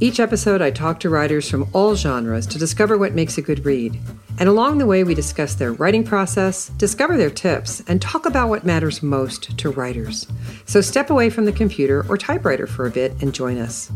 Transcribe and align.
Each 0.00 0.18
episode, 0.18 0.60
I 0.60 0.72
talk 0.72 0.98
to 1.00 1.08
writers 1.08 1.48
from 1.48 1.68
all 1.72 1.94
genres 1.94 2.48
to 2.48 2.58
discover 2.58 2.98
what 2.98 3.14
makes 3.14 3.38
a 3.38 3.42
good 3.42 3.64
read. 3.64 3.98
And 4.40 4.48
along 4.48 4.78
the 4.78 4.86
way, 4.86 5.04
we 5.04 5.14
discuss 5.14 5.54
their 5.54 5.72
writing 5.72 6.02
process, 6.02 6.68
discover 6.70 7.16
their 7.16 7.30
tips, 7.30 7.80
and 7.86 8.02
talk 8.02 8.26
about 8.26 8.48
what 8.48 8.66
matters 8.66 9.04
most 9.04 9.56
to 9.56 9.70
writers. 9.70 10.26
So 10.66 10.80
step 10.80 11.10
away 11.10 11.30
from 11.30 11.44
the 11.44 11.52
computer 11.52 12.04
or 12.08 12.18
typewriter 12.18 12.66
for 12.66 12.86
a 12.86 12.90
bit 12.90 13.12
and 13.22 13.32
join 13.32 13.56
us. 13.56 13.92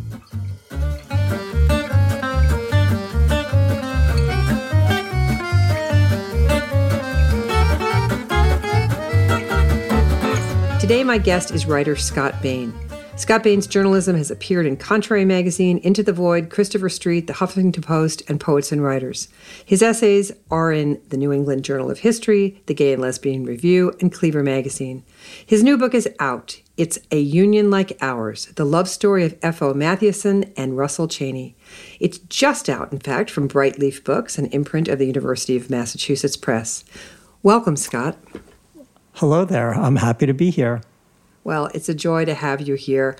Today, 10.80 11.02
my 11.02 11.18
guest 11.18 11.50
is 11.50 11.66
writer 11.66 11.96
Scott 11.96 12.40
Bane. 12.40 12.72
Scott 13.18 13.42
Bane's 13.42 13.66
journalism 13.66 14.16
has 14.16 14.30
appeared 14.30 14.64
in 14.64 14.76
Contrary 14.76 15.24
Magazine, 15.24 15.78
Into 15.78 16.04
the 16.04 16.12
Void, 16.12 16.50
Christopher 16.50 16.88
Street, 16.88 17.26
The 17.26 17.32
Huffington 17.32 17.82
Post, 17.82 18.22
and 18.28 18.38
Poets 18.38 18.70
and 18.70 18.80
Writers. 18.80 19.26
His 19.64 19.82
essays 19.82 20.30
are 20.52 20.72
in 20.72 21.00
the 21.08 21.16
New 21.16 21.32
England 21.32 21.64
Journal 21.64 21.90
of 21.90 21.98
History, 21.98 22.62
the 22.66 22.74
Gay 22.74 22.92
and 22.92 23.02
Lesbian 23.02 23.44
Review, 23.44 23.92
and 24.00 24.12
Cleaver 24.12 24.44
Magazine. 24.44 25.02
His 25.44 25.64
new 25.64 25.76
book 25.76 25.94
is 25.94 26.08
out. 26.20 26.60
It's 26.76 27.00
A 27.10 27.18
Union 27.18 27.72
Like 27.72 27.98
Ours, 28.00 28.46
the 28.54 28.64
love 28.64 28.88
story 28.88 29.24
of 29.24 29.36
F.O. 29.42 29.74
Matthiessen 29.74 30.52
and 30.56 30.78
Russell 30.78 31.08
Cheney. 31.08 31.56
It's 31.98 32.18
just 32.18 32.70
out, 32.70 32.92
in 32.92 33.00
fact, 33.00 33.30
from 33.30 33.48
Brightleaf 33.48 34.04
Books, 34.04 34.38
an 34.38 34.46
imprint 34.46 34.86
of 34.86 35.00
the 35.00 35.06
University 35.06 35.56
of 35.56 35.68
Massachusetts 35.68 36.36
Press. 36.36 36.84
Welcome, 37.42 37.76
Scott. 37.76 38.16
Hello 39.14 39.44
there. 39.44 39.74
I'm 39.74 39.96
happy 39.96 40.24
to 40.24 40.34
be 40.34 40.50
here. 40.50 40.82
Well, 41.48 41.70
it's 41.72 41.88
a 41.88 41.94
joy 41.94 42.26
to 42.26 42.34
have 42.34 42.60
you 42.60 42.74
here. 42.74 43.16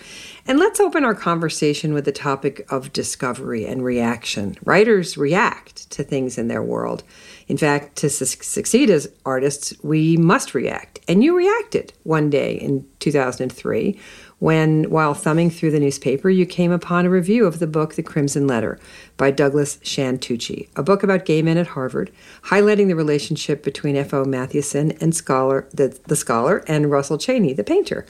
And 0.47 0.59
let's 0.59 0.81
open 0.81 1.03
our 1.03 1.15
conversation 1.15 1.95
with 1.95 2.05
the 2.05 2.13
topic 2.13 2.67
of 2.71 2.93
discovery 2.93 3.65
and 3.65 3.83
reaction. 3.83 4.55
Writers 4.65 5.17
react 5.17 5.91
to 5.93 6.05
things 6.05 6.37
in 6.37 6.49
their 6.49 6.63
world. 6.63 7.05
In 7.47 7.57
fact, 7.57 7.97
to 7.97 8.11
su- 8.11 8.27
succeed 8.27 8.91
as 8.91 9.11
artists, 9.25 9.73
we 9.83 10.19
must 10.19 10.53
react. 10.53 11.01
And 11.09 11.25
you 11.25 11.35
reacted 11.35 11.95
one 12.03 12.29
day 12.29 12.53
in 12.53 12.87
2003 12.99 13.99
when, 14.39 14.85
while 14.85 15.15
thumbing 15.15 15.51
through 15.51 15.73
the 15.73 15.81
newspaper, 15.81 16.31
you 16.31 16.47
came 16.47 16.71
upon 16.71 17.07
a 17.07 17.11
review 17.11 17.45
of 17.45 17.59
the 17.59 17.67
book 17.67 17.95
The 17.95 18.03
Crimson 18.03 18.47
Letter 18.47 18.79
by 19.17 19.31
Douglass 19.31 19.79
Shand-Tucci, 19.83 20.69
a 20.77 20.83
book 20.83 21.03
about 21.03 21.25
gay 21.25 21.43
men 21.43 21.59
at 21.59 21.69
Harvard, 21.69 22.13
highlighting 22.45 22.87
the 22.87 22.95
relationship 22.95 23.65
between 23.65 23.97
F.O. 23.97 24.25
Matthiessen 24.25 25.01
and 25.03 25.15
scholar, 25.15 25.69
the, 25.73 25.99
the 26.07 26.17
scholar 26.17 26.63
and 26.69 26.91
Russell 26.91 27.19
Cheney, 27.19 27.53
the 27.53 27.65
painter. 27.65 28.07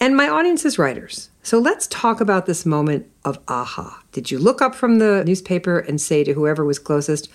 And 0.00 0.16
my 0.16 0.28
audience 0.28 0.64
is 0.66 0.78
writers. 0.78 1.30
So 1.42 1.58
let's 1.58 1.86
talk 1.86 2.20
about 2.20 2.46
this 2.46 2.66
moment 2.66 3.06
of 3.24 3.38
aha. 3.48 4.02
Did 4.12 4.30
you 4.30 4.38
look 4.38 4.60
up 4.60 4.74
from 4.74 4.98
the 4.98 5.24
newspaper 5.24 5.78
and 5.78 6.00
say 6.00 6.24
to 6.24 6.34
whoever 6.34 6.64
was 6.64 6.78
closest, 6.78 7.30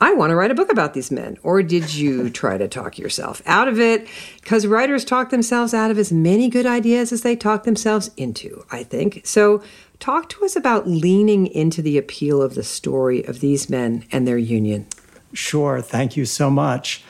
I 0.00 0.12
want 0.12 0.30
to 0.30 0.36
write 0.36 0.50
a 0.50 0.54
book 0.54 0.70
about 0.70 0.94
these 0.94 1.10
men? 1.10 1.38
Or 1.42 1.62
did 1.62 1.94
you 1.94 2.30
try 2.42 2.58
to 2.58 2.68
talk 2.68 2.98
yourself 2.98 3.42
out 3.46 3.68
of 3.68 3.78
it? 3.78 4.06
Because 4.40 4.66
writers 4.66 5.04
talk 5.04 5.30
themselves 5.30 5.72
out 5.72 5.90
of 5.90 5.98
as 5.98 6.12
many 6.12 6.48
good 6.48 6.66
ideas 6.66 7.12
as 7.12 7.22
they 7.22 7.36
talk 7.36 7.64
themselves 7.64 8.10
into, 8.16 8.64
I 8.70 8.82
think. 8.82 9.22
So, 9.24 9.62
talk 10.00 10.28
to 10.30 10.44
us 10.44 10.56
about 10.56 10.88
leaning 10.88 11.46
into 11.46 11.80
the 11.80 11.96
appeal 11.96 12.42
of 12.42 12.54
the 12.54 12.64
story 12.64 13.24
of 13.24 13.40
these 13.40 13.70
men 13.70 14.04
and 14.10 14.26
their 14.26 14.38
union. 14.38 14.86
Sure. 15.32 15.80
Thank 15.80 16.16
you 16.16 16.26
so 16.26 16.50
much. 16.50 17.02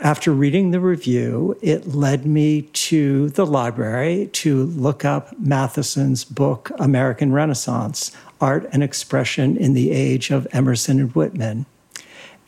After 0.00 0.32
reading 0.32 0.70
the 0.70 0.80
review, 0.80 1.58
it 1.60 1.88
led 1.88 2.24
me 2.24 2.62
to 2.62 3.30
the 3.30 3.44
library 3.44 4.30
to 4.34 4.64
look 4.64 5.04
up 5.04 5.36
Matthiessen's 5.40 6.24
book, 6.24 6.70
American 6.78 7.32
Renaissance 7.32 8.12
Art 8.40 8.68
and 8.70 8.82
Expression 8.82 9.56
in 9.56 9.74
the 9.74 9.90
Age 9.90 10.30
of 10.30 10.46
Emerson 10.52 11.00
and 11.00 11.14
Whitman. 11.14 11.66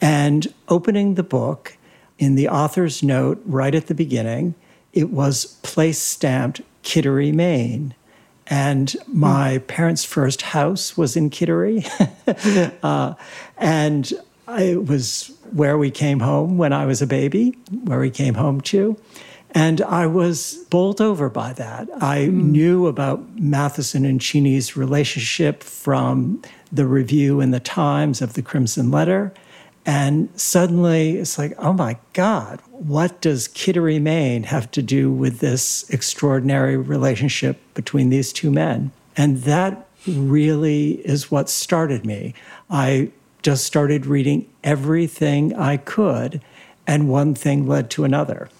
And 0.01 0.53
opening 0.69 1.15
the 1.15 1.23
book, 1.23 1.77
in 2.19 2.35
the 2.35 2.49
author's 2.49 3.03
note 3.03 3.41
right 3.45 3.75
at 3.75 3.87
the 3.87 3.95
beginning, 3.95 4.55
it 4.93 5.11
was 5.11 5.59
place 5.63 5.99
stamped 5.99 6.61
Kittery, 6.83 7.33
Maine. 7.33 7.95
And 8.47 8.95
my 9.07 9.59
mm. 9.59 9.67
parents' 9.67 10.05
first 10.05 10.43
house 10.43 10.97
was 10.97 11.17
in 11.17 11.31
Kittery. 11.31 11.85
uh, 12.83 13.15
and 13.57 14.13
it 14.49 14.87
was 14.87 15.33
where 15.53 15.79
we 15.79 15.91
came 15.91 16.21
home 16.21 16.59
when 16.59 16.73
I 16.73 16.87
was 16.87 17.01
a 17.01 17.07
baby, 17.07 17.57
where 17.85 18.01
we 18.01 18.11
came 18.11 18.35
home 18.35 18.61
to. 18.63 18.97
And 19.53 19.81
I 19.83 20.07
was 20.07 20.55
bowled 20.71 21.01
over 21.01 21.29
by 21.29 21.53
that. 21.55 21.89
I 22.01 22.27
mm. 22.27 22.33
knew 22.33 22.87
about 22.87 23.37
Matthiessen 23.37 24.09
and 24.09 24.21
Cheney's 24.21 24.77
relationship 24.77 25.63
from 25.63 26.43
the 26.71 26.87
review 26.87 27.41
in 27.41 27.51
the 27.51 27.61
Times 27.61 28.23
of 28.23 28.35
the 28.35 28.43
Crimson 28.43 28.91
Letter. 28.91 29.33
And 29.87 30.29
suddenly 30.39 31.17
it's 31.17 31.39
like, 31.39 31.55
oh 31.59 31.73
my 31.73 31.97
God, 32.13 32.61
what 32.71 33.21
does 33.21 33.49
Kittery, 33.49 33.99
Maine 33.99 34.45
have 34.45 34.71
to 34.73 34.83
do 34.83 35.11
with 35.11 35.39
this 35.41 35.89
extraordinary 35.91 36.77
relationship 36.77 37.59
between 37.75 38.11
these 38.11 38.33
two 38.33 38.51
men? 38.51 38.93
And 39.17 39.39
that 39.43 39.87
really 40.07 40.93
is 41.07 41.31
what 41.31 41.49
started 41.49 42.05
me. 42.05 42.35
I 42.69 43.11
just 43.43 43.65
started 43.65 44.07
reading 44.07 44.49
everything 44.63 45.55
I 45.55 45.79
could, 45.79 46.43
and 46.87 47.09
one 47.09 47.35
thing 47.35 47.67
led 47.67 47.91
to 47.91 48.05
another. 48.05 48.51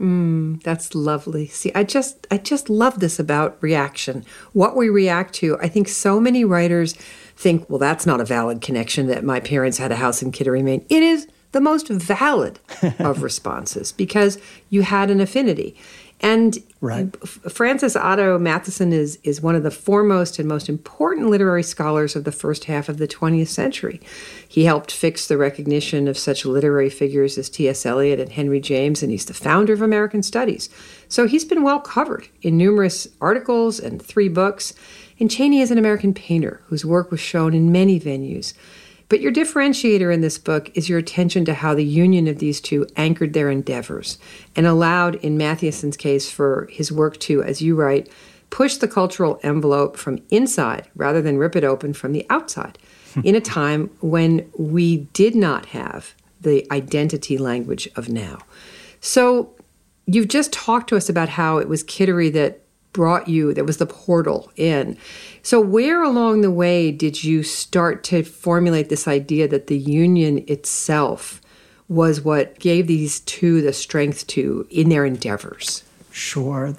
Mm, 0.00 0.62
that's 0.62 0.94
lovely. 0.94 1.46
See, 1.46 1.70
I 1.74 1.84
just 1.84 2.26
I 2.30 2.38
just 2.38 2.68
love 2.68 2.98
this 3.00 3.18
about 3.18 3.56
reaction. 3.60 4.24
What 4.52 4.76
we 4.76 4.88
react 4.88 5.34
to. 5.36 5.56
I 5.60 5.68
think 5.68 5.88
so 5.88 6.18
many 6.18 6.44
writers 6.44 6.96
think, 7.36 7.68
well, 7.68 7.78
that's 7.78 8.06
not 8.06 8.20
a 8.20 8.24
valid 8.24 8.60
connection 8.60 9.06
that 9.08 9.24
my 9.24 9.40
parents 9.40 9.78
had 9.78 9.92
a 9.92 9.96
house 9.96 10.22
in 10.22 10.32
Kittery, 10.32 10.62
Maine. 10.62 10.84
It 10.88 11.02
is 11.02 11.26
the 11.52 11.60
most 11.60 11.88
valid 11.88 12.58
of 12.98 13.22
responses 13.22 13.92
because 13.92 14.38
you 14.70 14.82
had 14.82 15.10
an 15.10 15.20
affinity. 15.20 15.76
And 16.20 16.58
right. 16.80 17.14
Francis 17.26 17.96
Otto 17.96 18.38
Matthiessen 18.38 18.92
is, 18.92 19.18
is 19.24 19.42
one 19.42 19.54
of 19.54 19.62
the 19.62 19.70
foremost 19.70 20.38
and 20.38 20.48
most 20.48 20.68
important 20.68 21.28
literary 21.28 21.62
scholars 21.62 22.16
of 22.16 22.24
the 22.24 22.32
first 22.32 22.64
half 22.64 22.88
of 22.88 22.96
the 22.96 23.08
20th 23.08 23.48
century. 23.48 24.00
He 24.48 24.64
helped 24.64 24.90
fix 24.90 25.28
the 25.28 25.36
recognition 25.36 26.08
of 26.08 26.16
such 26.16 26.46
literary 26.46 26.88
figures 26.88 27.36
as 27.36 27.50
T.S. 27.50 27.84
Eliot 27.84 28.20
and 28.20 28.32
Henry 28.32 28.60
James, 28.60 29.02
and 29.02 29.12
he's 29.12 29.26
the 29.26 29.34
founder 29.34 29.72
of 29.72 29.82
American 29.82 30.22
Studies. 30.22 30.70
So 31.08 31.26
he's 31.26 31.44
been 31.44 31.62
well 31.62 31.80
covered 31.80 32.28
in 32.42 32.56
numerous 32.56 33.06
articles 33.20 33.78
and 33.78 34.00
three 34.00 34.28
books. 34.28 34.72
And 35.20 35.30
Cheney 35.30 35.60
is 35.60 35.70
an 35.70 35.78
American 35.78 36.14
painter 36.14 36.60
whose 36.66 36.84
work 36.84 37.10
was 37.10 37.20
shown 37.20 37.54
in 37.54 37.72
many 37.72 38.00
venues. 38.00 38.54
But 39.08 39.20
your 39.20 39.32
differentiator 39.32 40.12
in 40.12 40.22
this 40.22 40.38
book 40.38 40.70
is 40.74 40.88
your 40.88 40.98
attention 40.98 41.44
to 41.44 41.54
how 41.54 41.74
the 41.74 41.84
union 41.84 42.26
of 42.26 42.38
these 42.38 42.60
two 42.60 42.86
anchored 42.96 43.32
their 43.32 43.50
endeavors 43.50 44.18
and 44.56 44.66
allowed, 44.66 45.16
in 45.16 45.36
Matthiessen's 45.36 45.96
case, 45.96 46.30
for 46.30 46.68
his 46.70 46.90
work 46.90 47.20
to, 47.20 47.42
as 47.42 47.60
you 47.60 47.76
write, 47.76 48.08
push 48.50 48.76
the 48.76 48.88
cultural 48.88 49.38
envelope 49.42 49.96
from 49.96 50.22
inside 50.30 50.88
rather 50.94 51.20
than 51.20 51.38
rip 51.38 51.54
it 51.54 51.64
open 51.64 51.92
from 51.92 52.12
the 52.12 52.26
outside 52.30 52.78
hmm. 53.12 53.20
in 53.24 53.34
a 53.34 53.40
time 53.40 53.90
when 54.00 54.50
we 54.58 54.98
did 55.12 55.34
not 55.34 55.66
have 55.66 56.14
the 56.40 56.66
identity 56.70 57.36
language 57.36 57.88
of 57.96 58.08
now. 58.08 58.38
So 59.00 59.54
you've 60.06 60.28
just 60.28 60.52
talked 60.52 60.88
to 60.88 60.96
us 60.96 61.08
about 61.08 61.28
how 61.28 61.58
it 61.58 61.68
was 61.68 61.82
Kittery 61.82 62.30
that 62.30 62.63
brought 62.94 63.28
you, 63.28 63.52
that 63.52 63.66
was 63.66 63.76
the 63.76 63.84
portal 63.84 64.50
in. 64.56 64.96
So, 65.42 65.60
where 65.60 66.02
along 66.02 66.40
the 66.40 66.50
way 66.50 66.90
did 66.90 67.22
you 67.22 67.42
start 67.42 68.02
to 68.04 68.22
formulate 68.22 68.88
this 68.88 69.06
idea 69.06 69.46
that 69.48 69.66
the 69.66 69.76
union 69.76 70.42
itself 70.48 71.42
was 71.86 72.22
what 72.22 72.58
gave 72.58 72.86
these 72.86 73.20
two 73.20 73.60
the 73.60 73.74
strength 73.74 74.26
to 74.28 74.66
in 74.70 74.88
their 74.88 75.04
endeavors? 75.04 75.82
Sure. 76.10 76.74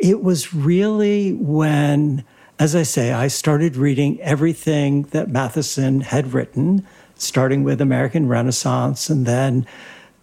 It 0.00 0.22
was 0.22 0.54
really 0.54 1.32
when, 1.32 2.24
as 2.58 2.76
I 2.76 2.84
say, 2.84 3.12
I 3.12 3.26
started 3.26 3.76
reading 3.76 4.20
everything 4.20 5.02
that 5.10 5.28
Matthiessen 5.28 6.02
had 6.02 6.32
written, 6.32 6.86
starting 7.16 7.64
with 7.64 7.80
American 7.80 8.28
Renaissance 8.28 9.10
and 9.10 9.26
then 9.26 9.66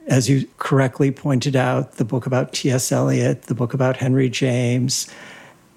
as 0.07 0.29
you 0.29 0.47
correctly 0.57 1.11
pointed 1.11 1.55
out, 1.55 1.93
the 1.93 2.05
book 2.05 2.25
about 2.25 2.53
T.S. 2.53 2.91
Eliot, 2.91 3.43
the 3.43 3.55
book 3.55 3.73
about 3.73 3.97
Henry 3.97 4.29
James, 4.29 5.07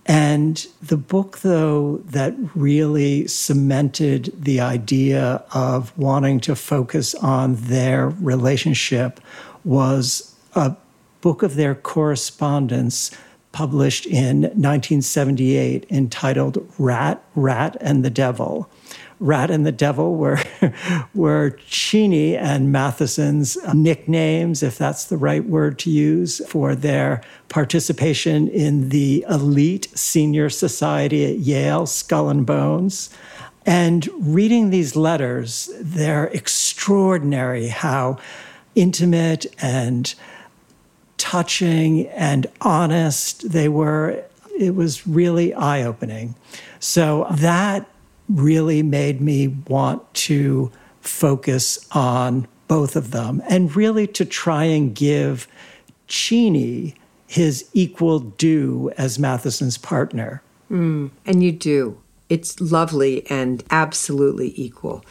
And 0.06 0.66
the 0.82 0.96
book, 0.96 1.40
though, 1.40 1.98
that 2.06 2.34
really 2.54 3.26
cemented 3.28 4.32
the 4.36 4.60
idea 4.60 5.44
of 5.52 5.96
wanting 5.98 6.40
to 6.40 6.56
focus 6.56 7.14
on 7.14 7.56
their 7.56 8.08
relationship 8.08 9.20
was 9.62 10.34
a 10.54 10.74
book 11.20 11.42
of 11.42 11.54
their 11.54 11.74
correspondence 11.74 13.10
published 13.52 14.06
in 14.06 14.42
1978 14.42 15.86
entitled 15.90 16.66
Rat, 16.78 17.22
Rat 17.34 17.76
and 17.80 18.04
the 18.04 18.10
Devil. 18.10 18.70
Rat 19.20 19.50
and 19.50 19.66
the 19.66 19.72
Devil 19.72 20.16
were, 20.16 20.40
were 21.14 21.50
Cheney 21.66 22.36
and 22.36 22.72
Matthiessen's 22.72 23.58
nicknames, 23.74 24.62
if 24.62 24.78
that's 24.78 25.04
the 25.04 25.18
right 25.18 25.44
word 25.44 25.78
to 25.80 25.90
use, 25.90 26.40
for 26.48 26.74
their 26.74 27.22
participation 27.50 28.48
in 28.48 28.88
the 28.88 29.24
elite 29.28 29.88
senior 29.94 30.48
society 30.48 31.26
at 31.26 31.38
Yale, 31.38 31.84
Skull 31.86 32.30
and 32.30 32.46
Bones. 32.46 33.10
And 33.66 34.08
reading 34.18 34.70
these 34.70 34.96
letters, 34.96 35.70
they're 35.78 36.28
extraordinary 36.28 37.68
how 37.68 38.18
intimate 38.74 39.46
and 39.60 40.14
touching 41.18 42.06
and 42.08 42.46
honest 42.62 43.52
they 43.52 43.68
were. 43.68 44.24
It 44.58 44.74
was 44.74 45.06
really 45.06 45.52
eye 45.52 45.82
opening. 45.82 46.34
So 46.78 47.26
that 47.30 47.86
really 48.30 48.82
made 48.82 49.20
me 49.20 49.48
want 49.48 50.12
to 50.14 50.70
focus 51.00 51.86
on 51.92 52.46
both 52.68 52.94
of 52.94 53.10
them 53.10 53.42
and 53.48 53.74
really 53.74 54.06
to 54.06 54.24
try 54.24 54.64
and 54.64 54.94
give 54.94 55.48
Cheney 56.06 56.94
his 57.26 57.68
equal 57.72 58.20
due 58.20 58.92
as 58.96 59.18
Matthiessen's 59.18 59.78
partner. 59.78 60.42
Mm, 60.70 61.10
and 61.26 61.42
you 61.42 61.52
do. 61.52 62.00
It's 62.28 62.60
lovely 62.60 63.28
and 63.28 63.64
absolutely 63.70 64.52
equal. 64.56 65.04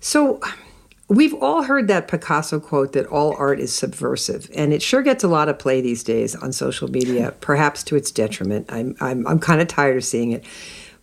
So, 0.00 0.40
We've 1.08 1.34
all 1.34 1.62
heard 1.62 1.86
that 1.86 2.08
Picasso 2.08 2.58
quote 2.58 2.92
that 2.94 3.06
all 3.06 3.36
art 3.36 3.60
is 3.60 3.72
subversive, 3.72 4.50
and 4.56 4.72
it 4.72 4.82
sure 4.82 5.02
gets 5.02 5.22
a 5.22 5.28
lot 5.28 5.48
of 5.48 5.56
play 5.56 5.80
these 5.80 6.02
days 6.02 6.34
on 6.34 6.50
social 6.50 6.90
media, 6.90 7.32
perhaps 7.40 7.84
to 7.84 7.96
its 7.96 8.10
detriment. 8.10 8.66
I'm, 8.68 8.96
I'm, 9.00 9.24
I'm 9.24 9.38
kind 9.38 9.60
of 9.60 9.68
tired 9.68 9.96
of 9.96 10.04
seeing 10.04 10.32
it. 10.32 10.44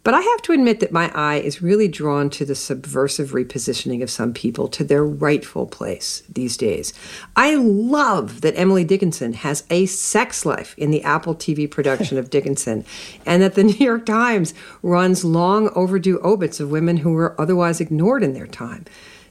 But 0.04 0.14
I 0.14 0.20
have 0.20 0.42
to 0.44 0.52
admit 0.52 0.82
that 0.82 0.92
my 0.92 1.10
eye 1.16 1.38
is 1.38 1.62
really 1.62 1.88
drawn 1.88 2.30
to 2.32 2.44
the 2.44 2.56
subversive 2.56 3.32
repositioning 3.32 4.04
of 4.04 4.10
some 4.10 4.34
people 4.34 4.68
to 4.68 4.84
their 4.84 5.06
rightful 5.06 5.66
place 5.66 6.24
these 6.28 6.58
days. 6.58 6.94
I 7.38 7.56
love 7.56 8.42
that 8.42 8.58
Emily 8.58 8.84
Dickinson 8.84 9.32
has 9.32 9.64
a 9.70 9.86
sex 9.86 10.46
life 10.46 10.78
in 10.78 10.92
the 10.92 11.04
Apple 11.04 11.36
TV 11.36 11.72
production 11.72 12.18
of 12.18 12.30
Dickinson, 12.30 12.84
and 13.26 13.42
that 13.42 13.56
the 13.56 13.64
New 13.64 13.74
York 13.86 14.06
Times 14.06 14.54
runs 14.82 15.24
long 15.24 15.70
overdue 15.70 16.20
obits 16.22 16.60
of 16.60 16.70
women 16.70 16.98
who 16.98 17.14
were 17.14 17.40
otherwise 17.40 17.80
ignored 17.80 18.24
in 18.24 18.34
their 18.34 18.48
time. 18.48 18.84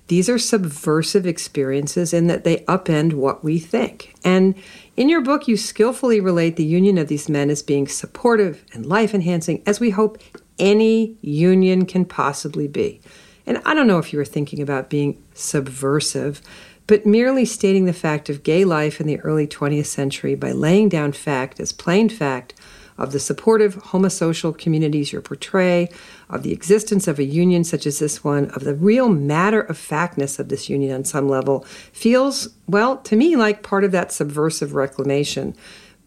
These 0.09 0.29
are 0.29 0.39
subversive 0.39 1.27
experiences 1.27 2.13
in 2.13 2.27
that 2.27 2.45
they 2.45 2.59
upend 2.65 3.13
what 3.15 3.45
we 3.45 3.59
think. 3.59 4.15
And 4.25 4.55
in 4.97 5.09
your 5.09 5.21
book, 5.21 5.49
you 5.49 5.57
skillfully 5.57 6.21
relate 6.21 6.57
the 6.57 6.65
union 6.65 6.99
of 6.99 7.09
these 7.09 7.29
men 7.29 7.51
as 7.51 7.63
being 7.63 7.87
supportive 7.87 8.65
and 8.73 8.85
life 8.85 9.15
enhancing, 9.15 9.63
as 9.65 9.81
we 9.81 9.91
hope 9.91 10.19
any 10.63 11.17
union 11.21 11.85
can 11.85 12.07
possibly 12.07 12.69
be. 12.69 13.01
And 13.45 13.59
I 13.67 13.75
don't 13.75 13.89
know 13.89 13.99
if 13.99 14.13
you 14.13 14.19
were 14.19 14.25
thinking 14.25 14.63
about 14.63 14.89
being 14.89 15.21
subversive, 15.35 16.41
but 16.87 17.05
merely 17.05 17.45
stating 17.45 17.85
the 17.85 17.93
fact 17.93 18.31
of 18.31 18.45
gay 18.45 18.65
life 18.65 19.01
in 19.01 19.07
the 19.09 19.19
early 19.21 19.47
20th 19.47 19.87
century 19.87 20.37
by 20.37 20.53
laying 20.53 20.89
down 20.89 21.13
fact 21.13 21.59
as 21.59 21.73
plain 21.73 22.09
fact 22.09 22.55
of 22.97 23.11
the 23.11 23.19
supportive 23.19 23.75
homosocial 23.77 24.57
communities 24.57 25.13
you 25.13 25.21
portray, 25.21 25.89
of 26.31 26.45
the 26.45 26.53
existence 26.53 27.09
of 27.09 27.19
a 27.19 27.25
union 27.25 27.65
such 27.65 27.87
as 27.87 27.99
this 27.99 28.23
one, 28.23 28.49
of 28.51 28.63
the 28.63 28.75
real 28.75 29.09
matter 29.09 29.61
of 29.63 29.77
factness 29.77 30.39
of 30.39 30.49
this 30.49 30.69
union 30.69 30.95
on 30.95 31.05
some 31.05 31.29
level, 31.29 31.65
feels, 31.93 32.49
well, 32.69 32.99
to 32.99 33.17
me, 33.17 33.35
like 33.35 33.63
part 33.63 33.83
of 33.83 33.91
that 33.91 34.13
subversive 34.13 34.75
reclamation. 34.75 35.57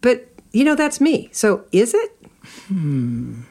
But, 0.00 0.28
you 0.52 0.64
know, 0.64 0.74
that's 0.74 1.00
me. 1.00 1.28
So 1.32 1.64
is 1.72 1.92
it? 1.92 2.16
Hmm. 2.68 3.42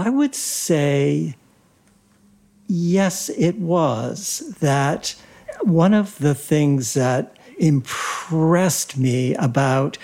I 0.00 0.08
would 0.08 0.34
say 0.34 1.34
yes, 2.68 3.28
it 3.30 3.56
was. 3.56 4.56
That 4.60 5.14
one 5.60 5.92
of 5.92 6.18
the 6.18 6.34
things 6.34 6.94
that 6.94 7.36
impressed 7.58 8.96
me 8.96 9.34
about 9.34 9.98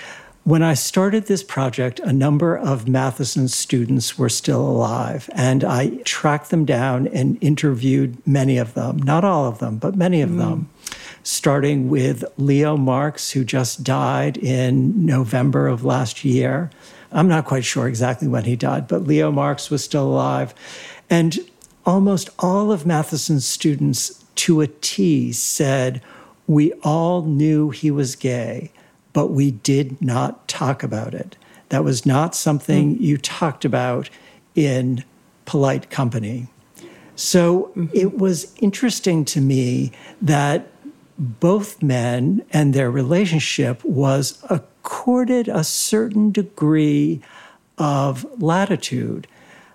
when 0.44 0.62
I 0.62 0.74
started 0.74 1.26
this 1.26 1.42
project, 1.42 1.98
a 2.00 2.12
number 2.12 2.56
of 2.56 2.84
Matthiessen 2.84 3.48
students 3.48 4.18
were 4.18 4.28
still 4.28 4.60
alive, 4.60 5.30
and 5.32 5.64
I 5.64 5.96
tracked 6.04 6.50
them 6.50 6.64
down 6.64 7.08
and 7.08 7.36
interviewed 7.40 8.24
many 8.26 8.58
of 8.58 8.74
them, 8.74 8.98
not 8.98 9.24
all 9.24 9.46
of 9.46 9.58
them, 9.60 9.78
but 9.78 9.96
many 9.96 10.20
of 10.20 10.30
mm. 10.30 10.38
them, 10.38 10.68
starting 11.22 11.88
with 11.88 12.22
Leo 12.36 12.76
Marx, 12.76 13.32
who 13.32 13.44
just 13.44 13.82
died 13.82 14.36
in 14.36 15.06
November 15.06 15.66
of 15.66 15.84
last 15.84 16.24
year. 16.24 16.70
I'm 17.12 17.28
not 17.28 17.44
quite 17.44 17.64
sure 17.64 17.86
exactly 17.88 18.28
when 18.28 18.44
he 18.44 18.56
died, 18.56 18.88
but 18.88 19.04
Leo 19.04 19.30
Marx 19.30 19.70
was 19.70 19.84
still 19.84 20.06
alive. 20.06 20.54
And 21.08 21.38
almost 21.84 22.30
all 22.38 22.72
of 22.72 22.84
Matthiessen's 22.84 23.46
students, 23.46 24.24
to 24.36 24.60
a 24.60 24.66
T, 24.66 25.32
said, 25.32 26.02
We 26.46 26.72
all 26.82 27.22
knew 27.22 27.70
he 27.70 27.90
was 27.90 28.16
gay 28.16 28.72
but 29.16 29.28
we 29.28 29.50
did 29.50 30.02
not 30.02 30.46
talk 30.46 30.82
about 30.82 31.14
it. 31.14 31.38
That 31.70 31.82
was 31.82 32.04
not 32.04 32.34
something 32.34 32.96
mm. 32.96 33.00
you 33.00 33.16
talked 33.16 33.64
about 33.64 34.10
in 34.54 35.04
polite 35.46 35.88
company. 35.88 36.48
So 37.14 37.72
mm-hmm. 37.74 37.86
it 37.94 38.18
was 38.18 38.54
interesting 38.60 39.24
to 39.24 39.40
me 39.40 39.90
that 40.20 40.68
both 41.18 41.82
men 41.82 42.44
and 42.52 42.74
their 42.74 42.90
relationship 42.90 43.82
was 43.86 44.44
accorded 44.86 45.48
a 45.48 45.64
certain 45.64 46.30
degree 46.30 47.20
of 47.76 48.24
latitude. 48.40 49.26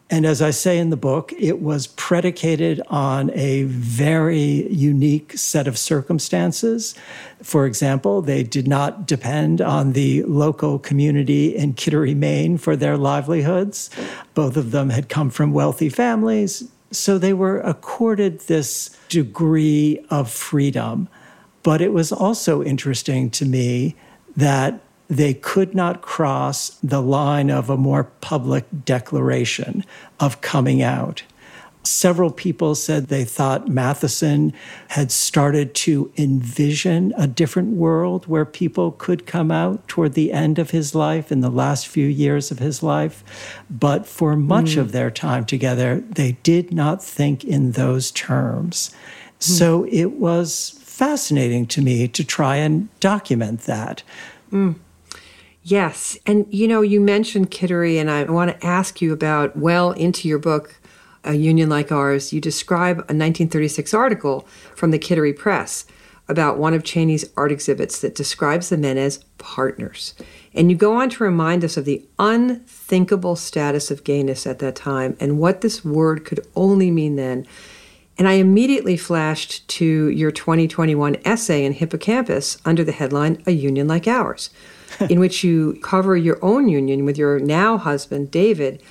And 0.10 0.26
as 0.26 0.42
I 0.42 0.52
say 0.52 0.78
in 0.78 0.90
the 0.90 0.96
book, 0.96 1.34
it 1.38 1.62
was 1.62 1.88
predicated 1.88 2.82
on 2.88 3.30
a 3.34 3.64
very 3.64 4.70
unique 4.72 5.38
set 5.38 5.68
of 5.68 5.78
circumstances. 5.78 6.96
For 7.44 7.66
example, 7.66 8.22
they 8.22 8.44
did 8.44 8.70
not 8.70 9.06
depend 9.06 9.60
on 9.60 9.92
the 9.92 10.24
local 10.24 10.80
community 10.80 11.58
in 11.58 11.74
Kittery, 11.74 12.16
Maine 12.16 12.58
for 12.58 12.78
their 12.78 12.96
livelihoods. 12.96 13.90
Both 14.34 14.56
of 14.56 14.72
them 14.72 14.92
had 14.92 15.10
come 15.10 15.30
from 15.30 15.52
wealthy 15.52 15.90
families. 15.90 16.64
So 16.92 17.18
they 17.18 17.34
were 17.34 17.60
accorded 17.60 18.40
this 18.42 18.98
degree 19.10 20.06
of 20.10 20.32
freedom. 20.32 21.10
But 21.64 21.82
it 21.82 21.92
was 21.92 22.14
also 22.14 22.64
interesting 22.64 23.30
to 23.32 23.46
me 23.46 23.96
that 24.38 24.80
they 25.12 25.34
could 25.34 25.76
not 25.76 26.02
cross 26.02 26.70
the 26.82 27.02
line 27.02 27.52
of 27.52 27.70
a 27.70 27.76
more 27.76 28.06
public 28.22 28.66
declaration 28.86 29.84
of 30.22 30.40
coming 30.40 30.82
out. 30.82 31.24
Several 31.84 32.32
people 32.32 32.76
said 32.76 33.08
they 33.08 33.26
thought 33.26 33.66
Matthiessen 33.66 34.54
had 34.88 35.12
started 35.12 35.76
to 35.76 36.14
envision 36.16 37.14
a 37.18 37.28
different 37.28 37.76
world 37.76 38.26
where 38.28 38.46
people 38.46 38.94
could 38.94 39.26
come 39.26 39.52
out 39.52 39.86
toward 39.90 40.14
the 40.14 40.32
end 40.32 40.58
of 40.58 40.72
his 40.72 40.96
life, 40.96 41.30
in 41.30 41.42
the 41.42 41.50
last 41.50 41.90
few 41.90 42.08
years 42.08 42.50
of 42.50 42.60
his 42.60 42.82
life. 42.82 43.22
But 43.70 44.06
for 44.06 44.38
much 44.38 44.76
mm. 44.76 44.78
of 44.78 44.94
their 44.94 45.12
time 45.12 45.44
together, 45.44 46.00
they 46.08 46.38
did 46.44 46.72
not 46.72 47.04
think 47.04 47.44
in 47.44 47.74
those 47.74 48.12
terms. 48.12 48.92
Mm. 49.40 49.44
So 49.44 49.86
it 49.90 50.12
was 50.14 50.80
fascinating 50.80 51.66
to 51.66 51.82
me 51.82 52.08
to 52.08 52.24
try 52.24 52.56
and 52.58 52.88
document 53.02 53.62
that. 53.62 54.04
Mm. 54.54 54.76
Yes. 55.64 56.18
And 56.26 56.46
you 56.50 56.68
know, 56.68 56.82
you 56.82 57.00
mentioned 57.00 57.52
Kittery, 57.52 58.00
and 58.00 58.10
I 58.10 58.24
want 58.24 58.52
to 58.52 58.66
ask 58.66 59.02
you 59.02 59.14
about, 59.14 59.56
well, 59.56 59.92
into 59.92 60.28
your 60.28 60.40
book, 60.40 60.80
A 61.24 61.34
Union 61.34 61.70
Like 61.70 61.92
Ours, 61.92 62.34
you 62.34 62.42
describe 62.42 62.98
a 62.98 63.14
1936 63.14 63.94
article 63.94 64.48
from 64.76 64.92
the 64.92 65.00
Kittery 65.00 65.34
Press 65.34 65.86
about 66.28 66.58
one 66.58 66.74
of 66.74 66.84
Cheney's 66.84 67.30
art 67.36 67.52
exhibits 67.52 68.00
that 68.00 68.16
describes 68.16 68.70
the 68.70 68.78
men 68.78 68.98
as 68.98 69.24
partners. 69.38 70.16
And 70.54 70.72
you 70.72 70.78
go 70.78 70.94
on 70.94 71.10
to 71.12 71.24
remind 71.24 71.64
us 71.64 71.78
of 71.78 71.86
the 71.86 72.06
unthinkable 72.18 73.36
status 73.36 73.92
of 73.92 74.04
gayness 74.04 74.48
at 74.48 74.60
that 74.60 74.76
time 74.76 75.18
and 75.20 75.40
what 75.40 75.62
this 75.62 75.84
word 75.84 76.26
could 76.26 76.46
only 76.56 76.90
mean 76.90 77.18
then. 77.18 77.46
And 78.18 78.28
I 78.28 78.34
immediately 78.34 78.98
flashed 78.98 79.68
to 79.70 80.10
your 80.10 80.32
2021 80.32 81.18
essay 81.26 81.66
in 81.66 81.74
Hippocampus 81.74 82.58
under 82.66 82.84
the 82.84 82.92
headline 82.92 83.42
A 83.46 83.52
Union 83.52 83.88
Like 83.88 84.08
Ours 84.08 84.50
in 85.10 85.20
which 85.20 85.44
you 85.44 85.80
cover 85.82 86.16
your 86.16 86.40
own 86.44 86.68
union 86.68 87.06
with 87.06 87.18
your 87.18 87.40
now 87.40 87.78
husband, 87.78 88.32
David, 88.32 88.82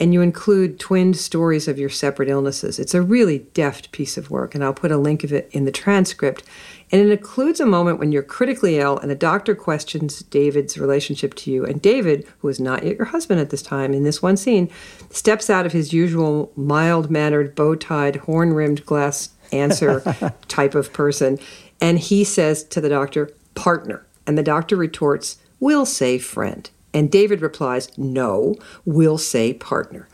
and 0.00 0.14
you 0.14 0.22
include 0.22 0.80
twinned 0.80 1.16
stories 1.16 1.68
of 1.68 1.78
your 1.78 1.90
separate 1.90 2.30
illnesses. 2.30 2.78
It's 2.78 2.94
a 2.94 3.02
really 3.02 3.40
deft 3.52 3.92
piece 3.92 4.16
of 4.16 4.30
work, 4.30 4.54
and 4.54 4.64
I'll 4.64 4.72
put 4.72 4.90
a 4.90 4.96
link 4.96 5.24
of 5.24 5.32
it 5.32 5.50
in 5.52 5.66
the 5.66 5.70
transcript. 5.70 6.42
And 6.90 7.02
it 7.02 7.10
includes 7.10 7.60
a 7.60 7.66
moment 7.66 7.98
when 7.98 8.10
you're 8.10 8.22
critically 8.22 8.78
ill 8.78 8.98
and 8.98 9.10
the 9.10 9.14
doctor 9.14 9.54
questions 9.54 10.20
David's 10.20 10.78
relationship 10.78 11.34
to 11.34 11.50
you. 11.50 11.66
And 11.66 11.82
David, 11.82 12.26
who 12.38 12.48
is 12.48 12.58
not 12.58 12.82
yet 12.82 12.96
your 12.96 13.06
husband 13.06 13.40
at 13.40 13.50
this 13.50 13.62
time, 13.62 13.92
in 13.92 14.02
this 14.02 14.22
one 14.22 14.38
scene, 14.38 14.70
steps 15.10 15.50
out 15.50 15.66
of 15.66 15.72
his 15.72 15.92
usual 15.92 16.50
mild 16.56 17.10
mannered, 17.10 17.54
bow 17.54 17.74
tied, 17.74 18.16
horn 18.16 18.54
rimmed 18.54 18.86
glass 18.86 19.28
answer 19.52 20.00
type 20.48 20.74
of 20.74 20.92
person. 20.94 21.38
And 21.80 21.98
he 21.98 22.24
says 22.24 22.64
to 22.64 22.80
the 22.80 22.88
doctor, 22.88 23.30
partner. 23.54 24.06
And 24.26 24.38
the 24.38 24.42
doctor 24.42 24.76
retorts, 24.76 25.38
we'll 25.60 25.86
say 25.86 26.18
friend. 26.18 26.68
And 26.92 27.10
David 27.10 27.40
replies, 27.40 27.96
no, 27.96 28.56
we'll 28.84 29.18
say 29.18 29.54
partner. 29.54 30.08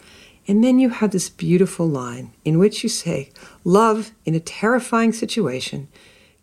And 0.48 0.62
then 0.62 0.78
you 0.78 0.90
have 0.90 1.10
this 1.10 1.28
beautiful 1.28 1.88
line 1.88 2.32
in 2.44 2.58
which 2.58 2.82
you 2.82 2.88
say, 2.88 3.30
Love 3.64 4.12
in 4.24 4.34
a 4.34 4.40
terrifying 4.40 5.12
situation 5.12 5.88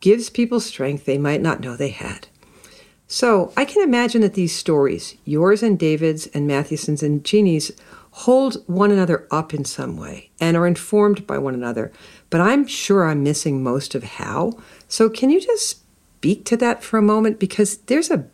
gives 0.01 0.29
people 0.29 0.59
strength 0.59 1.05
they 1.05 1.17
might 1.17 1.41
not 1.41 1.61
know 1.61 1.77
they 1.77 1.89
had. 1.89 2.27
So 3.07 3.53
I 3.55 3.63
can 3.63 3.83
imagine 3.83 4.21
that 4.21 4.33
these 4.33 4.55
stories, 4.55 5.15
yours 5.23 5.63
and 5.63 5.79
David's 5.79 6.27
and 6.27 6.47
Matthiessen's 6.47 7.03
and 7.03 7.23
Cheney's, 7.23 7.71
hold 8.11 8.63
one 8.67 8.91
another 8.91 9.27
up 9.31 9.53
in 9.53 9.65
some 9.65 9.97
way 9.97 10.29
and 10.39 10.57
are 10.57 10.67
informed 10.67 11.25
by 11.25 11.37
one 11.37 11.53
another. 11.53 11.91
But 12.29 12.41
I'm 12.41 12.67
sure 12.67 13.05
I'm 13.05 13.23
missing 13.23 13.63
most 13.63 13.95
of 13.95 14.03
how. 14.03 14.53
So 14.87 15.09
can 15.09 15.29
you 15.29 15.39
just 15.39 15.69
speak 15.69 16.43
to 16.45 16.57
that 16.57 16.83
for 16.83 16.97
a 16.97 17.03
moment? 17.03 17.39
Because 17.39 17.77
there's 17.77 18.11
a 18.11 18.25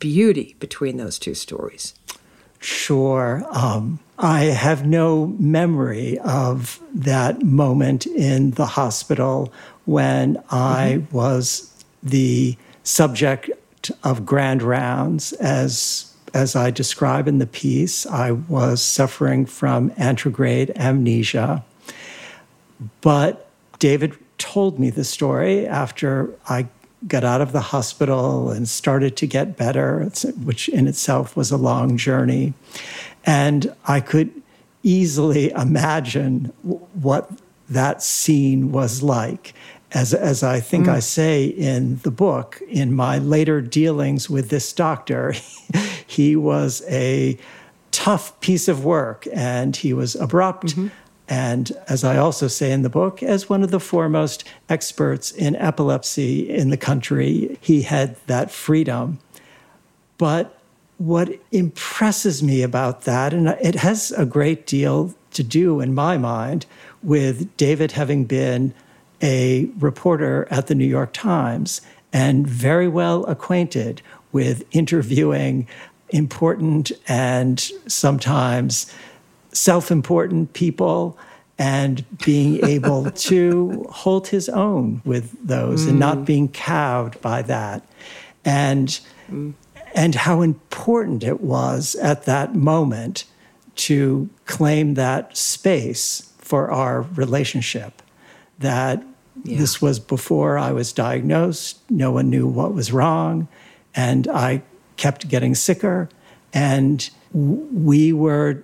beauty 0.00 0.56
between 0.58 0.96
those 0.96 1.18
two 1.18 1.34
stories. 1.34 1.94
Sure. 2.58 3.44
Um, 3.50 4.00
I 4.18 4.44
have 4.44 4.86
no 4.86 5.28
memory 5.38 6.18
of 6.18 6.78
that 6.92 7.42
moment 7.42 8.06
in 8.06 8.50
the 8.52 8.66
hospital 8.66 9.52
when 9.86 10.42
I 10.50 10.98
mm-hmm. 10.98 11.16
was 11.16 11.72
the 12.02 12.56
subject 12.82 13.50
of 14.04 14.26
grand 14.26 14.62
rounds 14.62 15.32
as 15.34 16.06
as 16.32 16.54
I 16.54 16.70
describe 16.70 17.26
in 17.26 17.38
the 17.38 17.46
piece, 17.46 18.06
I 18.06 18.30
was 18.30 18.80
suffering 18.80 19.46
from 19.46 19.90
anterograde 19.92 20.74
amnesia. 20.76 21.64
But 23.00 23.48
David 23.80 24.16
told 24.38 24.78
me 24.78 24.90
the 24.90 25.02
story 25.04 25.66
after 25.66 26.30
I 26.48 26.68
got 27.06 27.24
out 27.24 27.40
of 27.40 27.52
the 27.52 27.60
hospital 27.60 28.50
and 28.50 28.68
started 28.68 29.16
to 29.16 29.26
get 29.26 29.56
better, 29.56 30.10
which 30.44 30.68
in 30.68 30.86
itself 30.86 31.36
was 31.36 31.50
a 31.50 31.56
long 31.56 31.96
journey. 31.96 32.54
And 33.24 33.74
I 33.86 34.00
could 34.00 34.30
easily 34.82 35.50
imagine 35.50 36.46
what 36.62 37.30
that 37.68 38.02
scene 38.02 38.72
was 38.72 39.02
like. 39.02 39.54
As, 39.92 40.14
as 40.14 40.42
I 40.42 40.60
think 40.60 40.86
mm. 40.86 40.92
I 40.92 41.00
say 41.00 41.46
in 41.46 41.96
the 41.98 42.12
book, 42.12 42.62
in 42.68 42.94
my 42.94 43.18
later 43.18 43.60
dealings 43.60 44.30
with 44.30 44.48
this 44.48 44.72
doctor, 44.72 45.34
he 46.06 46.36
was 46.36 46.82
a 46.88 47.36
tough 47.90 48.38
piece 48.40 48.68
of 48.68 48.84
work 48.84 49.26
and 49.32 49.74
he 49.74 49.92
was 49.92 50.14
abrupt. 50.14 50.68
Mm-hmm. 50.68 50.88
And 51.30 51.70
as 51.88 52.02
I 52.02 52.16
also 52.16 52.48
say 52.48 52.72
in 52.72 52.82
the 52.82 52.90
book, 52.90 53.22
as 53.22 53.48
one 53.48 53.62
of 53.62 53.70
the 53.70 53.78
foremost 53.78 54.42
experts 54.68 55.30
in 55.30 55.54
epilepsy 55.54 56.50
in 56.50 56.70
the 56.70 56.76
country, 56.76 57.56
he 57.60 57.82
had 57.82 58.16
that 58.26 58.50
freedom. 58.50 59.20
But 60.18 60.58
what 60.98 61.40
impresses 61.52 62.42
me 62.42 62.62
about 62.62 63.02
that, 63.02 63.32
and 63.32 63.48
it 63.62 63.76
has 63.76 64.10
a 64.10 64.26
great 64.26 64.66
deal 64.66 65.14
to 65.30 65.44
do 65.44 65.80
in 65.80 65.94
my 65.94 66.18
mind 66.18 66.66
with 67.00 67.56
David 67.56 67.92
having 67.92 68.24
been 68.24 68.74
a 69.22 69.70
reporter 69.78 70.48
at 70.50 70.66
the 70.66 70.74
New 70.74 70.84
York 70.84 71.12
Times 71.12 71.80
and 72.12 72.44
very 72.44 72.88
well 72.88 73.24
acquainted 73.26 74.02
with 74.32 74.64
interviewing 74.72 75.68
important 76.08 76.90
and 77.06 77.60
sometimes 77.86 78.92
self 79.52 79.90
important 79.90 80.52
people 80.52 81.18
and 81.58 82.04
being 82.18 82.64
able 82.64 83.10
to 83.28 83.86
hold 83.90 84.28
his 84.28 84.48
own 84.48 85.02
with 85.04 85.46
those 85.46 85.84
mm. 85.84 85.90
and 85.90 85.98
not 85.98 86.18
mm. 86.18 86.24
being 86.26 86.48
cowed 86.48 87.20
by 87.20 87.42
that. 87.42 87.86
And 88.44 88.88
mm 89.30 89.54
and 89.94 90.14
how 90.14 90.42
important 90.42 91.24
it 91.24 91.40
was 91.40 91.94
at 91.96 92.24
that 92.24 92.54
moment 92.54 93.24
to 93.76 94.28
claim 94.46 94.94
that 94.94 95.36
space 95.36 96.32
for 96.38 96.70
our 96.70 97.02
relationship. 97.02 98.02
That 98.58 99.02
yeah. 99.42 99.58
this 99.58 99.80
was 99.80 99.98
before 99.98 100.58
I 100.58 100.72
was 100.72 100.92
diagnosed, 100.92 101.78
no 101.88 102.12
one 102.12 102.30
knew 102.30 102.46
what 102.46 102.74
was 102.74 102.92
wrong, 102.92 103.48
and 103.94 104.28
I 104.28 104.62
kept 104.96 105.28
getting 105.28 105.54
sicker. 105.54 106.08
And 106.52 107.08
we 107.32 108.12
were 108.12 108.62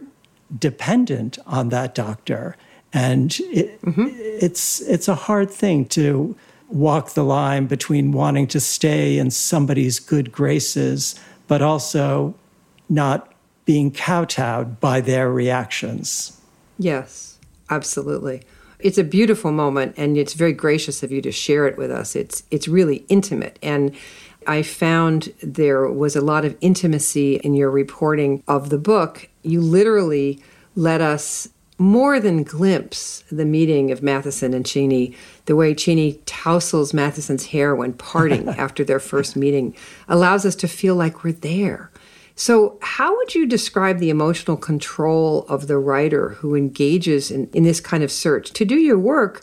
dependent 0.59 1.38
on 1.47 1.71
that 1.71 1.95
doctor. 1.95 2.57
And 2.93 3.38
it, 3.41 3.81
mm-hmm. 3.83 4.09
it's, 4.11 4.81
it's 4.83 5.09
a 5.09 5.15
hard 5.15 5.50
thing 5.50 5.87
to 5.87 6.37
walk 6.69 7.11
the 7.11 7.25
line 7.25 7.67
between 7.67 8.12
wanting 8.12 8.47
to 8.49 8.61
stay 8.61 9.19
in 9.19 9.31
somebody's 9.31 9.99
good 9.99 10.33
graces, 10.33 11.15
but 11.47 11.62
also 11.62 12.35
not 12.88 13.33
being 13.65 13.91
kowtowed 13.91 14.81
by 14.81 15.00
their 15.00 15.31
reactions. 15.31 16.41
Yes, 16.79 17.38
absolutely. 17.71 18.43
It's 18.79 18.99
a 18.99 19.05
beautiful 19.05 19.53
moment 19.53 19.95
and 19.97 20.17
it's 20.17 20.35
very 20.35 20.53
gracious 20.53 21.03
of 21.03 21.11
you 21.11 21.23
to 21.23 21.33
share 21.33 21.67
it 21.67 21.76
with 21.76 21.91
us. 21.91 22.15
It's 22.15 22.43
it's 22.50 22.69
really 22.69 23.05
intimate 23.09 23.59
and 23.62 23.95
I 24.47 24.62
found 24.62 25.33
there 25.43 25.88
was 25.88 26.17
a 26.17 26.21
lot 26.21 26.45
of 26.45 26.57
intimacy 26.61 27.37
in 27.37 27.55
your 27.55 27.71
reporting 27.71 28.43
of 28.49 28.71
the 28.71 28.79
book. 28.79 29.29
You 29.43 29.61
literally 29.61 30.43
let 30.75 31.00
us 31.00 31.49
more 31.79 32.19
than 32.19 32.43
glimpse 32.43 33.23
the 33.31 33.45
meeting 33.45 33.91
of 33.91 34.00
Matthiessen 34.00 34.55
and 34.55 34.65
Cheney, 34.65 35.15
the 35.45 35.57
way 35.57 35.75
Cheney 35.75 36.21
tousles 36.25 36.93
Matthiessen's 36.93 37.47
hair 37.47 37.75
when 37.75 37.93
parting 37.93 38.49
after 38.59 38.83
their 38.83 39.00
first 39.00 39.37
meeting, 39.37 39.75
allows 40.09 40.47
us 40.47 40.55
to 40.57 40.69
feel 40.69 40.95
like 40.95 41.23
we're 41.23 41.33
there. 41.33 41.91
So, 42.38 42.79
how 42.83 43.17
would 43.17 43.35
you 43.35 43.47
describe 43.47 43.99
the 43.99 44.11
emotional 44.11 44.59
control 44.59 45.47
of 45.49 45.69
the 45.69 45.79
writer 45.79 46.31
who 46.31 46.55
engages 46.55 47.31
in, 47.31 47.49
in 47.55 47.62
this 47.62 47.81
kind 47.81 48.03
of 48.03 48.12
search? 48.12 48.53
To 48.53 48.65
do 48.67 48.76
your 48.76 48.99
work, 48.99 49.43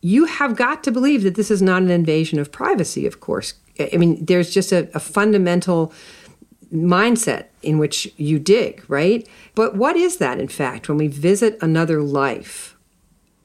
you 0.00 0.24
have 0.24 0.56
got 0.56 0.82
to 0.84 0.90
believe 0.90 1.22
that 1.22 1.34
this 1.34 1.50
is 1.50 1.60
not 1.60 1.82
an 1.82 1.90
invasion 1.90 2.38
of 2.38 2.50
privacy, 2.50 3.06
of 3.06 3.20
course. 3.20 3.54
I 3.92 3.96
mean, 3.96 4.24
there's 4.24 4.52
just 4.52 4.72
a, 4.72 4.88
a 4.94 5.00
fundamental 5.00 5.92
mindset 6.72 7.46
in 7.62 7.78
which 7.78 8.12
you 8.16 8.38
dig, 8.38 8.82
right? 8.88 9.28
But 9.54 9.76
what 9.76 9.96
is 9.96 10.16
that, 10.16 10.40
in 10.40 10.48
fact, 10.48 10.88
when 10.88 10.98
we 10.98 11.08
visit 11.08 11.58
another 11.60 12.02
life 12.02 12.76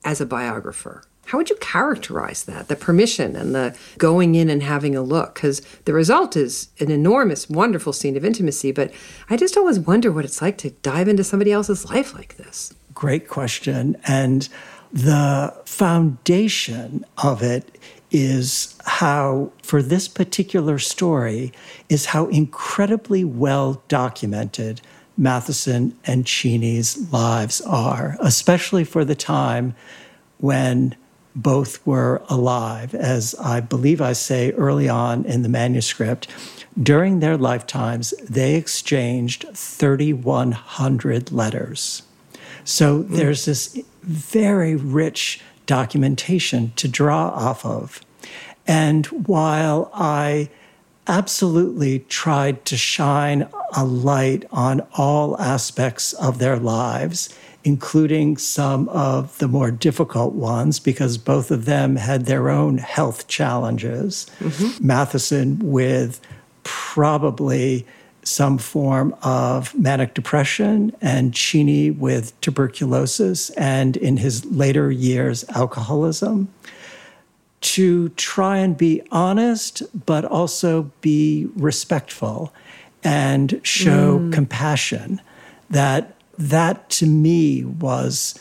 as 0.03 0.21
a 0.21 0.25
biographer? 0.25 1.03
How 1.25 1.37
would 1.37 1.49
you 1.49 1.57
characterize 1.57 2.45
that? 2.45 2.69
The 2.69 2.77
permission 2.77 3.35
and 3.35 3.53
the 3.53 3.77
going 3.97 4.35
in 4.35 4.49
and 4.49 4.63
having 4.63 4.95
a 4.95 5.01
look? 5.01 5.35
Because 5.35 5.59
the 5.83 5.91
result 5.91 6.37
is 6.37 6.69
an 6.79 6.89
enormous, 6.89 7.49
wonderful 7.49 7.91
scene 7.91 8.15
of 8.15 8.23
intimacy. 8.23 8.71
But 8.71 8.93
I 9.29 9.35
just 9.35 9.57
always 9.57 9.77
wonder 9.77 10.09
what 10.09 10.23
it's 10.23 10.41
like 10.41 10.57
to 10.59 10.69
dive 10.69 11.09
into 11.09 11.25
somebody 11.25 11.51
else's 11.51 11.89
life 11.89 12.13
like 12.15 12.37
this. 12.37 12.73
Great 12.93 13.27
question. 13.27 13.97
And 14.07 14.47
the 14.93 15.53
foundation 15.65 17.05
of 17.21 17.43
it 17.43 17.77
is 18.11 18.77
how, 18.85 19.51
for 19.61 19.81
this 19.81 20.07
particular 20.07 20.79
story, 20.79 21.51
is 21.89 22.07
how 22.07 22.27
incredibly 22.27 23.23
well 23.23 23.81
documented 23.87 24.81
Matthiessen 25.19 25.93
and 26.05 26.25
Cheney's 26.25 27.11
lives 27.11 27.59
are, 27.61 28.17
especially 28.19 28.83
for 28.83 29.03
the 29.03 29.15
time 29.15 29.75
when 30.37 30.95
both 31.35 31.85
were 31.85 32.21
alive. 32.29 32.95
As 32.95 33.35
I 33.35 33.59
believe 33.59 34.01
I 34.01 34.13
say 34.13 34.51
early 34.51 34.89
on 34.89 35.25
in 35.25 35.41
the 35.43 35.49
manuscript, 35.49 36.27
during 36.81 37.19
their 37.19 37.37
lifetimes, 37.37 38.13
they 38.29 38.55
exchanged 38.55 39.45
3,100 39.53 41.31
letters. 41.31 42.03
So 42.63 43.03
mm. 43.03 43.09
there's 43.09 43.45
this 43.45 43.79
very 44.03 44.75
rich 44.75 45.41
documentation 45.67 46.73
to 46.77 46.87
draw 46.87 47.27
off 47.29 47.63
of. 47.63 48.01
And 48.65 49.05
while 49.05 49.91
I 49.93 50.49
absolutely 51.07 51.99
tried 51.99 52.65
to 52.65 52.75
shine 52.75 53.47
a 53.75 53.85
light 53.85 54.43
on 54.51 54.85
all 54.93 55.39
aspects 55.39 56.13
of 56.13 56.39
their 56.39 56.57
lives, 56.57 57.29
including 57.63 58.37
some 58.37 58.89
of 58.89 59.37
the 59.37 59.47
more 59.47 59.71
difficult 59.71 60.33
ones, 60.33 60.79
because 60.79 61.17
both 61.17 61.51
of 61.51 61.65
them 61.65 61.95
had 61.95 62.25
their 62.25 62.49
own 62.49 62.77
health 62.77 63.27
challenges. 63.27 64.25
Mm-hmm. 64.39 64.89
Matthiessen 64.89 65.63
with 65.63 66.19
probably 66.63 67.85
some 68.27 68.57
form 68.57 69.15
of 69.23 69.73
manic 69.75 70.13
depression, 70.13 70.91
and 71.01 71.33
Cheney 71.33 71.91
with 71.91 72.39
tuberculosis, 72.41 73.49
and 73.51 73.95
in 73.97 74.17
his 74.17 74.45
later 74.45 74.91
years, 74.91 75.45
alcoholism. 75.49 76.49
to 77.59 78.09
try 78.09 78.57
and 78.57 78.77
be 78.77 79.01
honest, 79.11 79.81
but 80.05 80.23
also 80.25 80.91
be 81.01 81.47
respectful 81.55 82.53
and 83.03 83.59
show 83.63 84.19
mm. 84.19 84.33
compassion. 84.33 85.21
That 85.69 86.13
that 86.37 86.89
to 86.91 87.07
me 87.07 87.63
was 87.65 88.37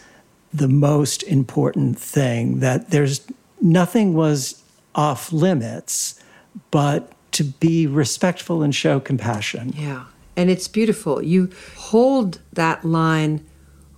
the 0.53 0.69
most 0.69 1.23
important 1.25 1.99
thing. 1.99 2.61
That 2.61 2.91
there's 2.91 3.27
nothing 3.61 4.15
was 4.15 4.63
off 4.95 5.33
limits, 5.33 6.21
but 6.71 7.13
to 7.37 7.45
be 7.45 7.87
respectful 7.87 8.63
and 8.63 8.75
show 8.75 8.99
compassion. 8.99 9.75
Yeah. 9.77 10.05
And 10.37 10.51
it's 10.51 10.69
beautiful. 10.69 11.23
You 11.23 11.51
hold 11.77 12.41
that 12.55 12.83
line 12.83 13.45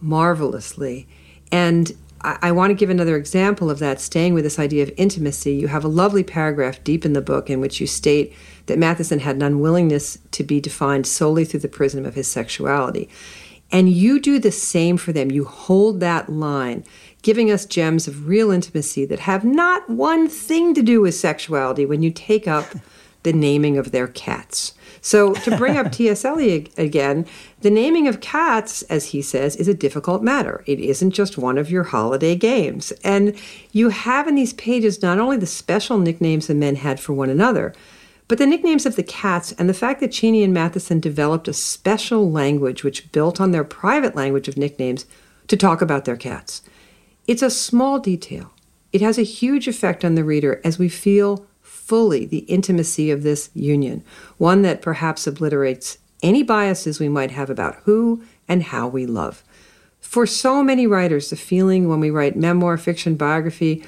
marvelously. 0.01 1.07
And 1.53 1.93
I, 2.23 2.39
I 2.43 2.53
want 2.53 2.71
to 2.71 2.75
give 2.75 2.91
another 2.91 3.17
example 3.17 3.71
of 3.71 3.79
that, 3.79 4.01
staying 4.01 4.35
with 4.35 4.43
this 4.43 4.59
idea 4.59 4.83
of 4.83 4.93
intimacy. 4.97 5.55
You 5.55 5.69
have 5.69 5.85
a 5.85 5.89
lovely 5.89 6.25
paragraph 6.25 6.83
deep 6.83 7.05
in 7.05 7.13
the 7.13 7.23
book 7.23 7.49
in 7.49 7.61
which 7.61 7.81
you 7.81 7.87
state 7.87 8.35
that 8.67 8.79
Matthiessen 8.79 9.21
had 9.21 9.37
an 9.37 9.43
unwillingness 9.43 10.19
to 10.33 10.43
be 10.43 10.61
defined 10.61 11.07
solely 11.07 11.45
through 11.45 11.61
the 11.61 11.69
prism 11.69 12.05
of 12.05 12.15
his 12.15 12.29
sexuality. 12.29 13.09
And 13.71 13.89
you 13.89 14.19
do 14.19 14.41
the 14.41 14.51
same 14.51 14.97
for 14.97 15.13
them. 15.13 15.31
You 15.31 15.45
hold 15.45 16.01
that 16.01 16.29
line, 16.29 16.85
giving 17.23 17.53
us 17.53 17.67
gems 17.67 18.09
of 18.09 18.27
real 18.27 18.51
intimacy 18.51 19.05
that 19.05 19.21
have 19.21 19.45
not 19.45 19.89
one 19.89 20.29
thing 20.29 20.75
to 20.75 20.83
do 20.83 21.01
with 21.01 21.15
sexuality 21.15 21.87
when 21.87 22.03
you 22.03 22.11
take 22.11 22.49
up 22.49 22.67
the 23.23 23.33
naming 23.33 23.77
of 23.77 23.93
their 23.93 24.09
cats. 24.09 24.75
So, 25.01 25.35
to 25.35 25.57
bring 25.57 25.77
up 25.77 25.93
T.S. 25.93 26.25
Eliot 26.25 26.71
again, 26.79 27.27
the 27.61 27.71
naming 27.71 28.09
of 28.09 28.21
cats, 28.21 28.83
as 28.83 29.07
he 29.07 29.23
says, 29.23 29.57
is 29.57 29.69
a 29.69 29.75
difficult 29.75 30.23
matter. 30.23 30.65
It 30.67 30.81
isn't 30.81 31.13
just 31.13 31.39
one 31.39 31.59
of 31.59 31.71
your 31.71 31.85
holiday 31.85 32.35
games. 32.35 32.93
And 33.05 33.39
you 33.73 33.91
have 33.91 34.27
in 34.27 34.35
these 34.35 34.53
pages 34.53 35.03
not 35.03 35.19
only 35.19 35.37
the 35.37 35.47
special 35.47 35.99
nicknames 35.99 36.47
the 36.47 36.55
men 36.55 36.77
had 36.77 37.01
for 37.01 37.13
one 37.13 37.31
another, 37.31 37.75
but 38.29 38.37
the 38.37 38.47
nicknames 38.47 38.85
of 38.85 38.97
the 38.97 39.03
cats 39.03 39.53
and 39.53 39.69
the 39.69 39.75
fact 39.75 40.01
that 40.01 40.13
Cheney 40.13 40.43
and 40.43 40.55
Matthiessen 40.55 41.01
developed 41.01 41.49
a 41.49 41.55
special 41.55 42.31
language 42.31 42.85
which 42.85 43.11
built 43.11 43.41
on 43.41 43.53
their 43.53 43.65
private 43.65 44.15
language 44.15 44.49
of 44.49 44.59
nicknames 44.59 45.07
to 45.47 45.57
talk 45.57 45.81
about 45.81 46.05
their 46.05 46.17
cats. 46.17 46.63
It's 47.27 47.43
a 47.43 47.51
small 47.51 47.99
detail. 47.99 48.53
It 48.93 49.01
has 49.01 49.19
a 49.19 49.23
huge 49.23 49.67
effect 49.67 50.05
on 50.05 50.15
the 50.15 50.25
reader 50.25 50.61
as 50.63 50.79
we 50.79 50.89
feel 50.89 51.47
fully 51.89 52.27
the 52.27 52.41
intimacy 52.41 53.11
of 53.11 53.23
this 53.23 53.49
union, 53.55 54.05
one 54.37 54.61
that 54.61 54.83
perhaps 54.83 55.27
obliterates 55.27 55.97
any 56.23 56.43
biases 56.43 57.01
we 57.01 57.09
might 57.09 57.31
have 57.31 57.49
about 57.49 57.77
who 57.85 58.23
and 58.47 58.65
how 58.65 58.87
we 58.87 59.07
love. 59.07 59.43
For 59.99 60.27
so 60.27 60.63
many 60.63 60.87
writers, 60.87 61.31
the 61.31 61.37
feeling 61.37 61.89
when 61.89 61.99
we 61.99 62.11
write 62.11 62.37
memoir, 62.37 62.77
fiction, 62.77 63.17
biography, 63.17 63.85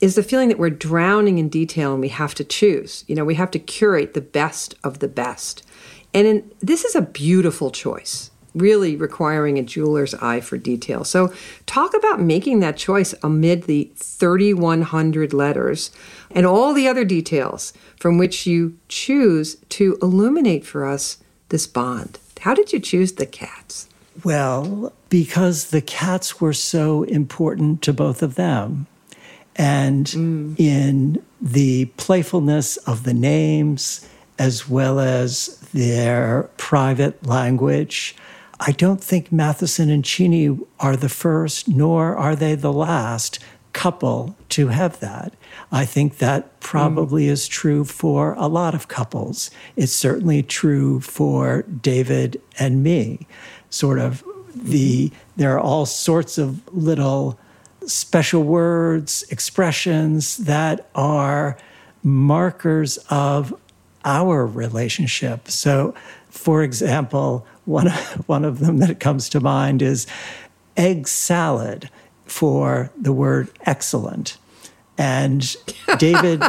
is 0.00 0.14
the 0.14 0.22
feeling 0.22 0.48
that 0.48 0.58
we're 0.58 0.70
drowning 0.70 1.38
in 1.38 1.48
detail 1.48 1.92
and 1.92 2.00
we 2.00 2.08
have 2.08 2.34
to 2.36 2.44
choose. 2.44 3.04
You 3.08 3.16
know, 3.16 3.24
we 3.24 3.34
have 3.34 3.50
to 3.50 3.58
curate 3.58 4.14
the 4.14 4.20
best 4.20 4.76
of 4.84 5.00
the 5.00 5.08
best. 5.08 5.66
And 6.14 6.26
in, 6.28 6.50
this 6.60 6.84
is 6.84 6.94
a 6.94 7.02
beautiful 7.02 7.70
choice 7.70 8.29
really 8.54 8.96
requiring 8.96 9.58
a 9.58 9.62
jeweler's 9.62 10.14
eye 10.14 10.40
for 10.40 10.58
detail. 10.58 11.04
So, 11.04 11.32
talk 11.66 11.94
about 11.94 12.20
making 12.20 12.60
that 12.60 12.76
choice 12.76 13.14
amid 13.22 13.64
the 13.64 13.90
3,100 13.96 15.32
letters 15.32 15.90
and 16.30 16.46
all 16.46 16.72
the 16.72 16.88
other 16.88 17.04
details 17.04 17.72
from 17.96 18.18
which 18.18 18.46
you 18.46 18.76
choose 18.88 19.56
to 19.70 19.98
illuminate 20.02 20.64
for 20.64 20.84
us 20.84 21.18
this 21.48 21.66
bond. 21.66 22.18
How 22.40 22.54
did 22.54 22.72
you 22.72 22.80
choose 22.80 23.12
the 23.12 23.26
cats? 23.26 23.88
Well, 24.24 24.92
because 25.08 25.70
the 25.70 25.80
cats 25.80 26.40
were 26.40 26.52
so 26.52 27.02
important 27.04 27.82
to 27.82 27.92
both 27.92 28.22
of 28.22 28.34
them. 28.34 28.86
And 29.56 30.06
mm. 30.06 30.58
in 30.58 31.22
the 31.40 31.86
playfulness 31.96 32.76
of 32.78 33.04
the 33.04 33.14
names, 33.14 34.08
as 34.38 34.68
well 34.68 35.00
as 35.00 35.58
their 35.74 36.48
private 36.56 37.26
language, 37.26 38.16
I 38.60 38.72
don't 38.72 39.02
think 39.02 39.30
Matthiessen 39.30 39.90
and 39.90 40.04
Cheney 40.04 40.58
are 40.78 40.96
the 40.96 41.08
first, 41.08 41.66
nor 41.66 42.14
are 42.14 42.36
they 42.36 42.54
the 42.54 42.72
last 42.72 43.38
couple 43.72 44.36
to 44.50 44.68
have 44.68 45.00
that. 45.00 45.32
I 45.72 45.86
think 45.86 46.18
that 46.18 46.60
probably 46.60 47.26
mm. 47.26 47.30
is 47.30 47.48
true 47.48 47.84
for 47.84 48.34
a 48.34 48.48
lot 48.48 48.74
of 48.74 48.88
couples. 48.88 49.50
It's 49.76 49.92
certainly 49.92 50.42
true 50.42 51.00
for 51.00 51.62
David 51.62 52.40
and 52.58 52.82
me. 52.82 53.26
Sort 53.70 53.98
of 53.98 54.22
the 54.54 55.10
there 55.36 55.54
are 55.54 55.60
all 55.60 55.86
sorts 55.86 56.36
of 56.36 56.60
little 56.74 57.38
special 57.86 58.42
words, 58.42 59.24
expressions 59.30 60.36
that 60.38 60.88
are 60.94 61.56
markers 62.02 62.98
of 63.08 63.54
our 64.04 64.46
relationship. 64.46 65.48
So, 65.48 65.94
for 66.28 66.62
example, 66.62 67.46
one, 67.64 67.88
one 68.26 68.44
of 68.44 68.58
them 68.58 68.78
that 68.78 69.00
comes 69.00 69.28
to 69.30 69.40
mind 69.40 69.82
is 69.82 70.06
egg 70.76 71.06
salad 71.08 71.90
for 72.24 72.90
the 72.96 73.12
word 73.12 73.50
excellent. 73.66 74.38
And 74.96 75.56
David, 75.98 76.42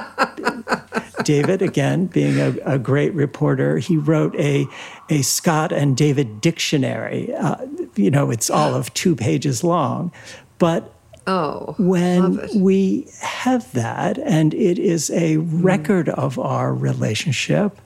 David, 1.23 1.61
again, 1.61 2.07
being 2.07 2.39
a, 2.39 2.55
a, 2.65 2.77
great 2.77 3.13
reporter, 3.13 3.77
he 3.77 3.97
wrote 3.97 4.35
a, 4.35 4.67
a 5.09 5.21
Scott 5.21 5.71
and 5.71 5.95
David 5.95 6.41
dictionary. 6.41 7.33
Uh, 7.33 7.65
you 7.95 8.11
know, 8.11 8.29
it's 8.29 8.49
all 8.49 8.75
of 8.75 8.93
two 8.93 9.15
pages 9.15 9.63
long. 9.63 10.11
But 10.59 10.93
Oh, 11.27 11.75
when 11.77 12.39
we 12.55 13.07
have 13.21 13.71
that, 13.73 14.17
and 14.17 14.55
it 14.55 14.79
is 14.79 15.11
a 15.11 15.37
record 15.37 16.07
mm. 16.07 16.15
of 16.15 16.39
our 16.39 16.73
relationship, 16.73 17.79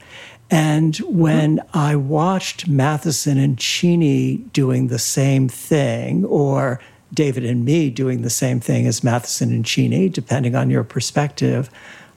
and 0.50 0.96
when. 0.98 1.62
I 1.74 1.96
watched 1.96 2.70
Matthiessen 2.70 3.44
and 3.44 3.58
Cheney 3.58 4.38
doing 4.54 4.88
the 4.88 5.00
same 5.00 5.50
thing, 5.50 6.26
or 6.26 6.80
David 7.14 7.46
and 7.46 7.64
me 7.64 7.90
doing 7.90 8.22
the 8.22 8.30
same 8.30 8.60
thing 8.60 8.86
as 8.88 9.02
Matthiessen 9.02 9.50
and 9.50 9.66
Cheney, 9.66 10.10
depending 10.10 10.56
on 10.56 10.70
your 10.70 10.84
perspective, 10.84 11.70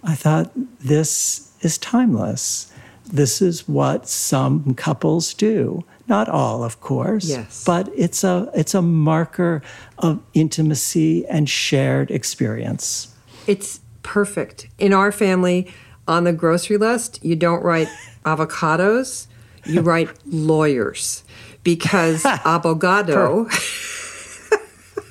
I 0.02 0.14
thought 0.14 0.50
this 0.80 1.52
is 1.60 1.78
timeless. 1.78 2.72
This 3.06 3.40
is 3.40 3.66
what 3.66 4.08
some 4.08 4.74
couples 4.74 5.32
do. 5.34 5.84
Not 6.08 6.28
all, 6.28 6.62
of 6.64 6.80
course. 6.80 7.24
Yes. 7.24 7.64
But 7.64 7.90
it's 7.94 8.24
a 8.24 8.50
it's 8.54 8.74
a 8.74 8.82
marker 8.82 9.62
of 9.98 10.22
intimacy 10.34 11.26
and 11.26 11.48
shared 11.48 12.10
experience. 12.10 13.14
It's 13.46 13.80
perfect. 14.02 14.68
In 14.78 14.92
our 14.92 15.12
family, 15.12 15.72
on 16.06 16.24
the 16.24 16.32
grocery 16.32 16.76
list, 16.76 17.22
you 17.24 17.36
don't 17.36 17.62
write 17.62 17.88
avocados, 18.28 19.26
you 19.64 19.80
write 19.80 20.10
lawyers 20.26 21.24
because 21.62 22.22
abogado. 22.24 23.46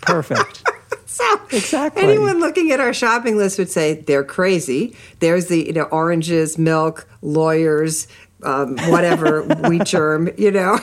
Perfect. 0.02 0.64
so 1.06 1.42
exactly. 1.52 2.04
Anyone 2.04 2.40
looking 2.40 2.72
at 2.72 2.80
our 2.80 2.94
shopping 2.94 3.38
list 3.38 3.60
would 3.60 3.70
say 3.70 3.96
they're 4.02 4.24
crazy. 4.24 4.96
There's 5.20 5.48
the 5.48 5.66
you 5.66 5.74
know 5.74 5.84
oranges, 5.84 6.58
milk, 6.58 7.08
lawyers, 7.22 8.08
um, 8.44 8.78
whatever 8.90 9.44
wheat 9.70 9.86
germ. 9.86 10.30
You 10.38 10.52
know. 10.52 10.80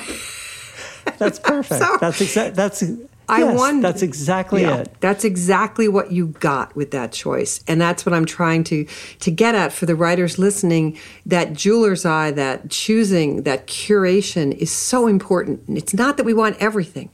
That's 1.18 1.38
perfect. 1.38 1.82
So, 1.82 1.96
that's 2.00 2.20
exactly 2.20 2.54
that's 2.54 2.82
I 3.28 3.40
yes, 3.40 3.58
wonder. 3.58 3.82
That's 3.82 4.02
exactly 4.02 4.62
yeah, 4.62 4.78
it. 4.78 4.94
That's 5.00 5.24
exactly 5.24 5.88
what 5.88 6.12
you 6.12 6.28
got 6.28 6.74
with 6.76 6.90
that 6.90 7.12
choice, 7.12 7.62
and 7.66 7.80
that's 7.80 8.04
what 8.04 8.12
I'm 8.12 8.26
trying 8.26 8.64
to 8.64 8.86
to 9.20 9.30
get 9.30 9.54
at 9.54 9.72
for 9.72 9.86
the 9.86 9.96
writers 9.96 10.38
listening. 10.38 10.98
That 11.24 11.52
jeweler's 11.54 12.04
eye, 12.04 12.30
that 12.32 12.70
choosing, 12.70 13.42
that 13.42 13.66
curation 13.66 14.52
is 14.56 14.70
so 14.70 15.06
important. 15.06 15.62
It's 15.68 15.94
not 15.94 16.16
that 16.16 16.24
we 16.24 16.34
want 16.34 16.56
everything; 16.60 17.10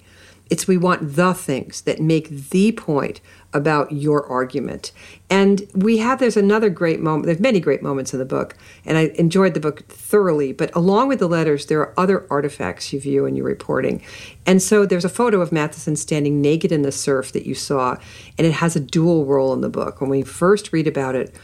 it's 0.48 0.66
we 0.66 0.76
want 0.76 1.14
the 1.14 1.32
things 1.32 1.82
that 1.82 2.00
make 2.00 2.28
the 2.50 2.72
point 2.72 3.20
about 3.52 3.92
your 3.92 4.26
argument. 4.26 4.92
And 5.28 5.66
we 5.74 5.98
have, 5.98 6.18
there's 6.18 6.36
another 6.36 6.70
great 6.70 7.00
moment, 7.00 7.26
there's 7.26 7.40
many 7.40 7.60
great 7.60 7.82
moments 7.82 8.12
in 8.12 8.18
the 8.18 8.24
book, 8.24 8.56
and 8.84 8.96
I 8.96 9.12
enjoyed 9.16 9.54
the 9.54 9.60
book 9.60 9.86
thoroughly. 9.88 10.52
But 10.52 10.74
along 10.74 11.08
with 11.08 11.18
the 11.18 11.28
letters, 11.28 11.66
there 11.66 11.80
are 11.80 11.94
other 11.98 12.26
artifacts 12.30 12.92
you 12.92 13.00
view 13.00 13.26
in 13.26 13.36
your 13.36 13.46
reporting. 13.46 14.02
And 14.46 14.62
so 14.62 14.86
there's 14.86 15.04
a 15.04 15.08
photo 15.08 15.40
of 15.40 15.50
Matthiessen 15.50 15.96
standing 15.96 16.40
naked 16.40 16.72
in 16.72 16.82
the 16.82 16.92
surf 16.92 17.32
that 17.32 17.46
you 17.46 17.54
saw, 17.54 17.96
and 18.38 18.46
it 18.46 18.54
has 18.54 18.76
a 18.76 18.80
dual 18.80 19.24
role 19.24 19.52
in 19.52 19.60
the 19.60 19.68
book. 19.68 20.00
When 20.00 20.10
we 20.10 20.22
first 20.22 20.72
read 20.72 20.86
about 20.86 21.14
it, 21.14 21.34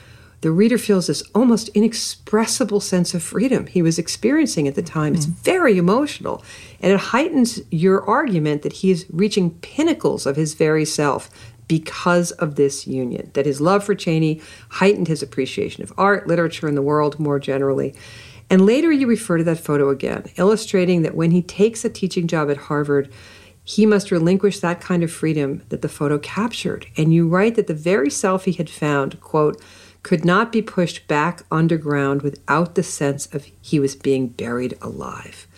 the 0.42 0.51
reader 0.51 0.79
feels 0.79 1.07
this 1.07 1.23
almost 1.35 1.71
inexpressible 1.71 2.81
sense 2.81 3.14
of 3.14 3.23
freedom 3.23 3.66
he 3.66 3.83
was 3.83 3.99
experiencing 3.99 4.69
at 4.69 4.75
the 4.75 4.83
time. 4.83 5.12
Mm-hmm. 5.12 5.16
It's 5.16 5.27
very 5.27 5.79
emotional, 5.79 6.45
and 6.81 6.92
it 6.92 7.01
heightens 7.01 7.61
your 7.71 8.09
argument 8.09 8.62
that 8.62 8.75
he 8.75 8.90
is 8.90 9.07
reaching 9.11 9.51
pinnacles 9.59 10.27
of 10.27 10.37
his 10.37 10.55
very 10.55 10.85
self 10.85 11.31
because 11.68 12.31
of 12.33 12.55
this 12.55 12.87
union, 12.87 13.31
that 13.35 13.46
his 13.46 13.61
love 13.61 13.85
for 13.85 13.94
Cheney 13.94 14.40
heightened 14.70 15.09
his 15.09 15.22
appreciation 15.22 15.83
of 15.83 15.92
art, 15.96 16.26
literature, 16.26 16.68
and 16.68 16.76
the 16.76 16.83
world 16.83 17.18
more 17.18 17.38
generally. 17.38 17.94
And 18.48 18.64
later 18.64 18.92
you 18.92 19.07
refer 19.07 19.38
to 19.38 19.44
that 19.44 19.59
photo 19.59 19.88
again, 19.90 20.26
illustrating 20.37 21.02
that 21.02 21.16
when 21.16 21.33
he 21.33 21.42
takes 21.42 21.85
a 21.85 21.90
teaching 21.90 22.29
job 22.29 22.50
at 22.50 22.57
Harvard, 22.57 23.11
he 23.64 23.85
must 23.85 24.12
relinquish 24.12 24.61
that 24.61 24.81
kind 24.81 25.02
of 25.02 25.11
freedom 25.11 25.62
that 25.70 25.83
the 25.83 25.88
photo 25.88 26.18
captured. 26.18 26.87
And 26.96 27.12
you 27.12 27.26
write 27.26 27.57
that 27.57 27.66
the 27.66 27.74
very 27.74 28.11
self 28.11 28.44
he 28.44 28.52
had 28.52 28.70
found, 28.70 29.20
quote, 29.20 29.61
could 30.05 30.24
not 30.24 30.52
be 30.52 30.62
pushed 30.62 31.09
back 31.09 31.42
underground 31.50 32.22
without 32.22 32.76
the 32.76 32.83
sense 32.85 33.26
of 33.35 33.50
he 33.61 33.81
was 33.81 33.96
being 33.96 34.29
buried 34.29 34.79
alive. 34.81 35.48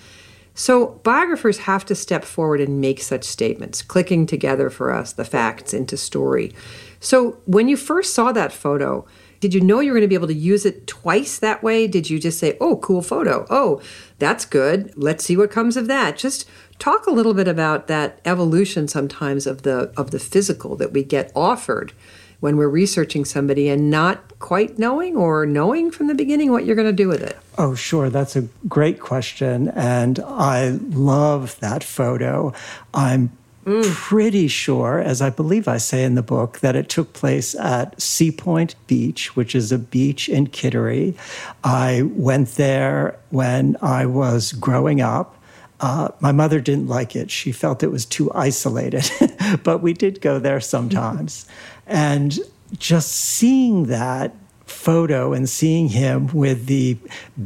So, 0.59 1.01
biographers 1.05 1.59
have 1.59 1.85
to 1.85 1.95
step 1.95 2.25
forward 2.25 2.61
and 2.61 2.81
make 2.81 3.01
such 3.01 3.23
statements, 3.23 3.81
clicking 3.81 4.27
together 4.27 4.71
for 4.71 4.93
us 4.93 5.13
the 5.13 5.25
facts 5.25 5.73
into 5.73 5.97
story. 5.97 6.53
So, 6.99 7.39
when 7.45 7.69
you 7.69 7.77
first 7.77 8.13
saw 8.13 8.33
that 8.33 8.53
photo, 8.53 9.07
did 9.39 9.55
you 9.55 9.61
know 9.61 9.79
you 9.79 9.93
were 9.93 9.99
going 9.99 10.09
to 10.09 10.09
be 10.09 10.17
able 10.17 10.27
to 10.27 10.35
use 10.35 10.67
it 10.67 10.89
twice 10.89 11.39
that 11.39 11.63
way? 11.63 11.87
Did 11.87 12.11
you 12.11 12.19
just 12.19 12.41
say, 12.41 12.57
oh, 12.61 12.79
cool 12.79 13.03
photo? 13.03 13.47
Oh, 13.49 13.81
that's 14.19 14.45
good. 14.45 14.93
Let's 14.97 15.25
see 15.25 15.37
what 15.37 15.53
comes 15.53 15.77
of 15.77 15.87
that. 15.87 16.17
Just 16.17 16.45
talk 16.81 17.07
a 17.07 17.13
little 17.13 17.35
bit 17.35 17.47
about 17.47 17.87
that 17.87 18.21
evolution 18.25 18.89
sometimes 18.89 19.47
of 19.47 19.63
the 19.63 19.93
of 19.97 20.11
the 20.11 20.19
physical 20.19 20.75
that 20.75 20.93
we 20.93 21.05
get 21.05 21.31
offered 21.37 21.93
when 22.41 22.57
we're 22.57 22.69
researching 22.69 23.25
somebody 23.25 23.69
and 23.69 23.93
not 23.93 24.28
quite 24.39 24.79
knowing 24.79 25.17
or 25.17 25.47
knowing 25.47 25.91
from 25.91 26.07
the 26.07 26.15
beginning 26.15 26.51
what 26.53 26.65
you're 26.65 26.77
going 26.77 26.89
to 26.89 26.93
do 26.93 27.09
with 27.09 27.23
it? 27.23 27.37
Oh, 27.57 27.75
sure. 27.75 28.09
That's 28.09 28.37
a 28.37 28.43
great 28.69 29.01
question. 29.01 29.69
And 29.69 30.21
I 30.21 30.79
love 30.91 31.59
that 31.61 31.83
photo. 31.83 32.53
I'm 32.95 33.37
mm. 33.65 33.85
pretty 33.85 34.49
sure, 34.49 35.01
as 35.01 35.21
I 35.21 35.31
believe 35.31 35.67
I 35.67 35.79
say 35.79 36.05
in 36.05 36.15
the 36.15 36.23
book, 36.23 36.61
that 36.61 36.77
it 36.77 36.89
took 36.89 37.13
place 37.13 37.55
at 37.57 38.01
Sea 38.01 38.31
Point 38.31 38.75
Beach, 38.87 39.35
which 39.35 39.55
is 39.55 39.73
a 39.73 39.79
beach 39.79 40.29
in 40.29 40.47
Kittery. 40.49 41.17
I 41.65 42.03
went 42.03 42.51
there 42.53 43.19
when 43.31 43.77
I 43.83 44.07
was 44.07 44.53
growing 44.53 45.01
up. 45.01 45.35
Uh, 45.81 46.09
my 46.21 46.33
mother 46.33 46.61
didn't 46.61 46.89
like 46.89 47.15
it. 47.15 47.31
She 47.31 47.53
felt 47.53 47.83
it 47.83 47.93
was 47.93 48.05
too 48.05 48.33
isolated, 48.33 49.09
but 49.63 49.79
we 49.79 49.93
did 49.93 50.21
go 50.21 50.39
there 50.39 50.61
sometimes. 50.61 51.47
And 51.87 52.39
just 52.77 53.13
seeing 53.13 53.85
that 53.85 54.35
photo 54.67 55.33
and 55.33 55.49
seeing 55.49 55.89
him 55.89 56.27
with 56.29 56.67
the 56.67 56.97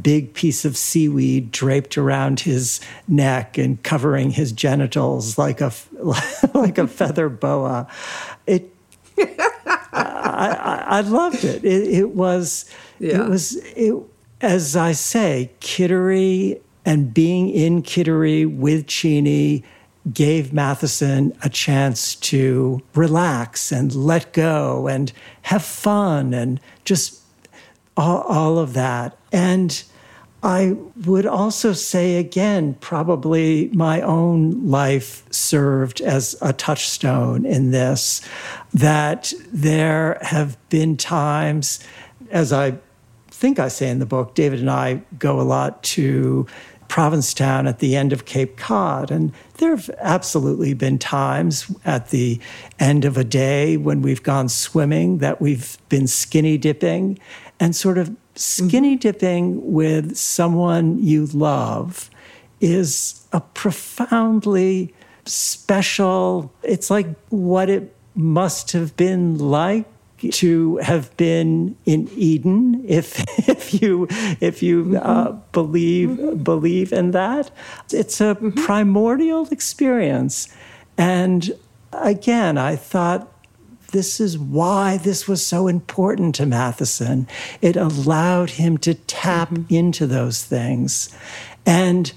big 0.01 0.33
piece 0.33 0.65
of 0.65 0.75
seaweed 0.75 1.51
draped 1.51 1.97
around 1.97 2.41
his 2.41 2.79
neck 3.07 3.57
and 3.57 3.81
covering 3.83 4.31
his 4.31 4.51
genitals 4.51 5.37
like 5.37 5.61
a 5.61 5.71
like 6.53 6.77
a 6.77 6.87
feather 6.87 7.29
boa, 7.29 7.87
it. 8.45 8.69
I, 9.95 10.49
I, 10.49 10.83
I, 10.97 11.01
loved 11.01 11.43
it. 11.43 11.63
It, 11.63 11.87
it 11.87 12.09
was. 12.15 12.69
Yeah. 12.99 13.23
It 13.23 13.29
was. 13.29 13.55
It, 13.75 13.93
as 14.41 14.75
I 14.75 14.91
say, 14.91 15.51
Kittery 15.59 16.59
and 16.85 17.13
being 17.13 17.49
in 17.49 17.81
Kittery 17.81 18.45
with 18.45 18.87
Cheney 18.87 19.63
gave 20.11 20.47
Matthiessen 20.47 21.33
a 21.45 21.49
chance 21.49 22.15
to 22.15 22.81
relax 22.93 23.71
and 23.71 23.95
let 23.95 24.33
go 24.33 24.87
and 24.87 25.13
have 25.43 25.63
fun 25.63 26.33
and 26.33 26.59
just 26.83 27.21
all, 27.95 28.21
all 28.21 28.59
of 28.59 28.73
that. 28.73 29.17
And 29.31 29.83
I 30.43 30.75
would 31.05 31.25
also 31.25 31.71
say 31.71 32.17
again, 32.17 32.75
probably 32.81 33.69
my 33.73 34.01
own 34.01 34.67
life 34.67 35.23
served 35.31 36.01
as 36.01 36.35
a 36.41 36.51
touchstone 36.51 37.45
in 37.45 37.71
this, 37.71 38.19
that 38.73 39.31
there 39.53 40.17
have 40.21 40.57
been 40.67 40.97
times, 40.97 41.79
as 42.29 42.51
I 42.51 42.77
think 43.29 43.57
I 43.57 43.69
say 43.69 43.89
in 43.89 43.99
the 43.99 44.05
book, 44.05 44.35
David 44.35 44.59
and 44.59 44.69
I 44.69 45.01
go 45.17 45.39
a 45.39 45.43
lot 45.43 45.81
to 45.83 46.45
Provincetown 46.93 47.65
at 47.65 47.79
the 47.79 47.95
end 47.95 48.13
of 48.13 48.25
Cape 48.25 48.55
Cod. 48.55 49.09
And 49.09 49.33
there 49.57 49.71
have 49.71 49.89
absolutely 49.97 50.75
been 50.75 50.99
times 50.99 51.73
at 51.85 52.11
the 52.11 52.39
end 52.77 53.03
of 53.03 53.17
a 53.17 53.23
day 53.23 53.77
when 53.77 54.03
we've 54.03 54.21
gone 54.21 54.47
swimming 54.47 55.17
that 55.17 55.41
we've 55.41 55.75
been 55.89 56.05
skinny 56.05 56.55
dipping 56.55 57.17
and 57.59 57.75
sort 57.75 57.97
of 57.97 58.15
skinny 58.35 58.91
mm-hmm. 58.91 58.99
dipping 58.99 59.73
with 59.73 60.15
someone 60.15 61.03
you 61.03 61.25
love 61.25 62.11
is 62.61 63.25
a 63.33 63.41
profoundly 63.41 64.93
special, 65.25 66.53
it's 66.61 66.91
like 66.91 67.07
what 67.29 67.71
it 67.71 67.91
must 68.13 68.71
have 68.73 68.95
been 68.95 69.39
like 69.39 69.87
to 70.31 70.77
have 70.77 71.15
been 71.17 71.75
in 71.85 72.09
Eden, 72.15 72.83
if 72.87 73.23
if 73.49 73.81
you 73.81 74.07
if 74.39 74.63
you 74.63 74.83
mm-hmm. 74.83 74.97
uh, 74.97 75.31
believe 75.51 76.09
mm-hmm. 76.09 76.43
believe 76.43 76.93
in 76.93 77.11
that, 77.11 77.51
it's 77.91 78.21
a 78.21 78.35
mm-hmm. 78.35 78.49
primordial 78.63 79.47
experience. 79.49 80.53
And 80.97 81.51
again, 81.91 82.57
I 82.57 82.75
thought 82.75 83.29
this 83.91 84.19
is 84.19 84.37
why 84.37 84.97
this 84.97 85.27
was 85.27 85.45
so 85.45 85.67
important 85.67 86.35
to 86.35 86.43
Matthiessen. 86.43 87.27
It 87.61 87.75
allowed 87.75 88.51
him 88.51 88.77
to 88.79 88.95
tap 88.95 89.49
mm-hmm. 89.49 89.73
into 89.73 90.07
those 90.07 90.43
things, 90.43 91.15
and 91.65 92.11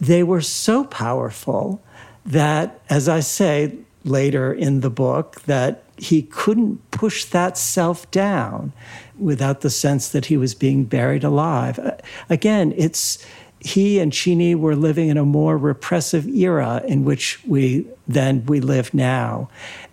they 0.00 0.22
were 0.22 0.40
so 0.40 0.84
powerful 0.84 1.82
that, 2.26 2.80
as 2.88 3.08
I 3.08 3.20
say 3.20 3.78
later 4.04 4.52
in 4.52 4.80
the 4.80 4.90
book, 4.90 5.40
that 5.42 5.82
he 5.96 6.22
couldn't 6.22 6.90
push 6.90 7.24
that 7.26 7.56
self 7.56 8.10
down 8.10 8.72
without 9.18 9.60
the 9.60 9.70
sense 9.70 10.08
that 10.08 10.26
he 10.26 10.36
was 10.36 10.54
being 10.54 10.84
buried 10.84 11.24
alive. 11.24 11.78
Uh, 11.78 11.92
again, 12.28 12.72
it's 12.76 13.24
he 13.60 13.98
and 13.98 14.12
Cheney 14.12 14.54
were 14.54 14.76
living 14.76 15.08
in 15.08 15.16
a 15.16 15.24
more 15.24 15.56
repressive 15.56 16.28
era 16.28 16.82
in 16.86 17.04
which 17.04 17.42
we 17.46 17.86
then 18.06 18.44
we 18.46 18.60
live 18.60 18.92
now. 18.92 19.48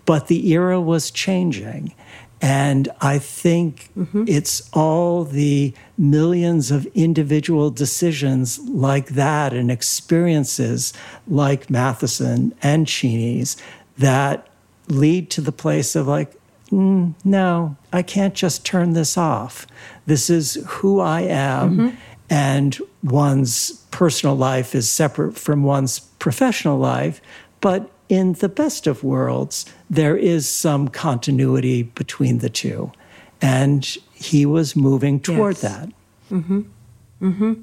But 0.06 0.28
the 0.28 0.52
era 0.52 0.82
was 0.82 1.10
changing. 1.10 1.94
And 2.42 2.90
I 3.02 3.20
think 3.20 3.92
mm-hmm. 3.96 4.24
it's 4.28 4.68
all 4.74 5.24
the 5.24 5.76
millions 5.96 6.72
of 6.72 6.88
individual 6.88 7.70
decisions 7.70 8.58
like 8.68 9.10
that 9.10 9.54
and 9.54 9.70
experiences 9.70 10.92
like 11.28 11.68
Matthiessen 11.68 12.54
and 12.64 12.88
Cheney's 12.88 13.58
that 14.02 14.48
lead 14.88 15.30
to 15.32 15.42
the 15.42 15.52
place 15.52 15.96
of 15.96 16.08
like, 16.08 16.34
mm, 16.70 17.14
no, 17.24 17.76
I 17.94 18.02
can't 18.02 18.34
just 18.34 18.66
turn 18.66 18.94
this 18.94 19.18
off. 19.18 19.66
This 20.06 20.30
is 20.30 20.64
who 20.68 21.00
I 21.00 21.22
am. 21.22 21.78
Mm-hmm. 21.78 21.96
And 22.30 22.78
one's 23.04 23.72
personal 23.92 24.36
life 24.36 24.74
is 24.74 24.90
separate 24.90 25.38
from 25.38 25.64
one's 25.64 26.00
professional 26.00 26.78
life. 26.78 27.22
But 27.60 27.90
in 28.10 28.34
the 28.34 28.50
best 28.50 28.88
of 28.88 29.04
worlds, 29.04 29.66
there 29.90 30.16
is 30.16 30.48
some 30.48 30.88
continuity 30.88 31.84
between 31.84 32.40
the 32.40 32.50
two. 32.50 32.92
And 33.42 33.86
he 34.14 34.46
was 34.46 34.76
moving 34.76 35.20
toward 35.20 35.56
yes. 35.56 35.62
that. 35.62 35.90
Mm-hmm. 36.32 36.62
Mm-hmm. 37.22 37.54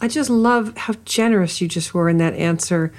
I 0.00 0.08
just 0.08 0.30
love 0.30 0.76
how 0.76 0.94
generous 1.04 1.60
you 1.60 1.68
just 1.68 1.92
were 1.92 2.08
in 2.08 2.18
that 2.18 2.34
answer 2.34 2.92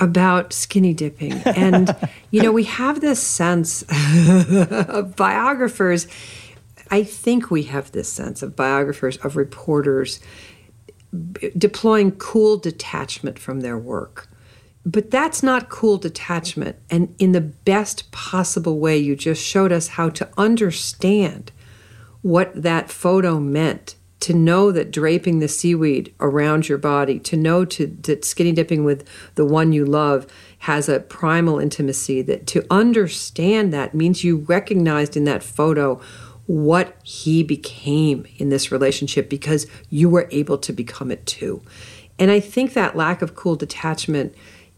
about 0.00 0.52
skinny 0.52 0.92
dipping. 0.92 1.32
And, 1.32 1.94
you 2.30 2.42
know, 2.42 2.52
we 2.52 2.64
have 2.64 3.00
this 3.00 3.22
sense 3.22 3.82
of 4.88 5.16
biographers. 5.16 6.06
I 6.90 7.02
think 7.02 7.50
we 7.50 7.64
have 7.64 7.92
this 7.92 8.12
sense 8.12 8.42
of 8.42 8.54
biographers, 8.56 9.16
of 9.18 9.36
reporters 9.36 10.20
deploying 11.56 12.12
cool 12.12 12.56
detachment 12.56 13.38
from 13.38 13.60
their 13.60 13.78
work. 13.78 14.28
But 14.86 15.10
that's 15.10 15.42
not 15.42 15.70
cool 15.70 15.96
detachment. 15.96 16.76
And 16.90 17.14
in 17.18 17.32
the 17.32 17.40
best 17.40 18.10
possible 18.10 18.78
way, 18.78 18.98
you 18.98 19.16
just 19.16 19.42
showed 19.42 19.72
us 19.72 19.88
how 19.88 20.10
to 20.10 20.28
understand 20.36 21.52
what 22.20 22.50
that 22.62 22.90
photo 22.90 23.38
meant 23.38 23.94
to 24.24 24.32
know 24.32 24.72
that 24.72 24.90
draping 24.90 25.40
the 25.40 25.48
seaweed 25.48 26.14
around 26.18 26.66
your 26.66 26.78
body, 26.78 27.18
to 27.18 27.36
know 27.36 27.62
to, 27.62 27.86
that 27.86 28.24
skinny 28.24 28.52
dipping 28.52 28.82
with 28.82 29.06
the 29.34 29.44
one 29.44 29.74
you 29.74 29.84
love 29.84 30.26
has 30.60 30.88
a 30.88 30.98
primal 30.98 31.58
intimacy, 31.58 32.22
that 32.22 32.46
to 32.46 32.64
understand 32.70 33.70
that 33.70 33.94
means 33.94 34.24
you 34.24 34.38
recognized 34.48 35.14
in 35.14 35.24
that 35.24 35.42
photo 35.42 36.00
what 36.46 36.96
he 37.02 37.42
became 37.42 38.26
in 38.38 38.48
this 38.48 38.72
relationship 38.72 39.28
because 39.28 39.66
you 39.90 40.08
were 40.08 40.26
able 40.30 40.56
to 40.56 40.72
become 40.72 41.10
it 41.10 41.26
too. 41.26 41.60
And 42.18 42.30
I 42.30 42.40
think 42.40 42.72
that 42.72 42.96
lack 42.96 43.20
of 43.20 43.34
cool 43.34 43.56
detachment 43.56 44.34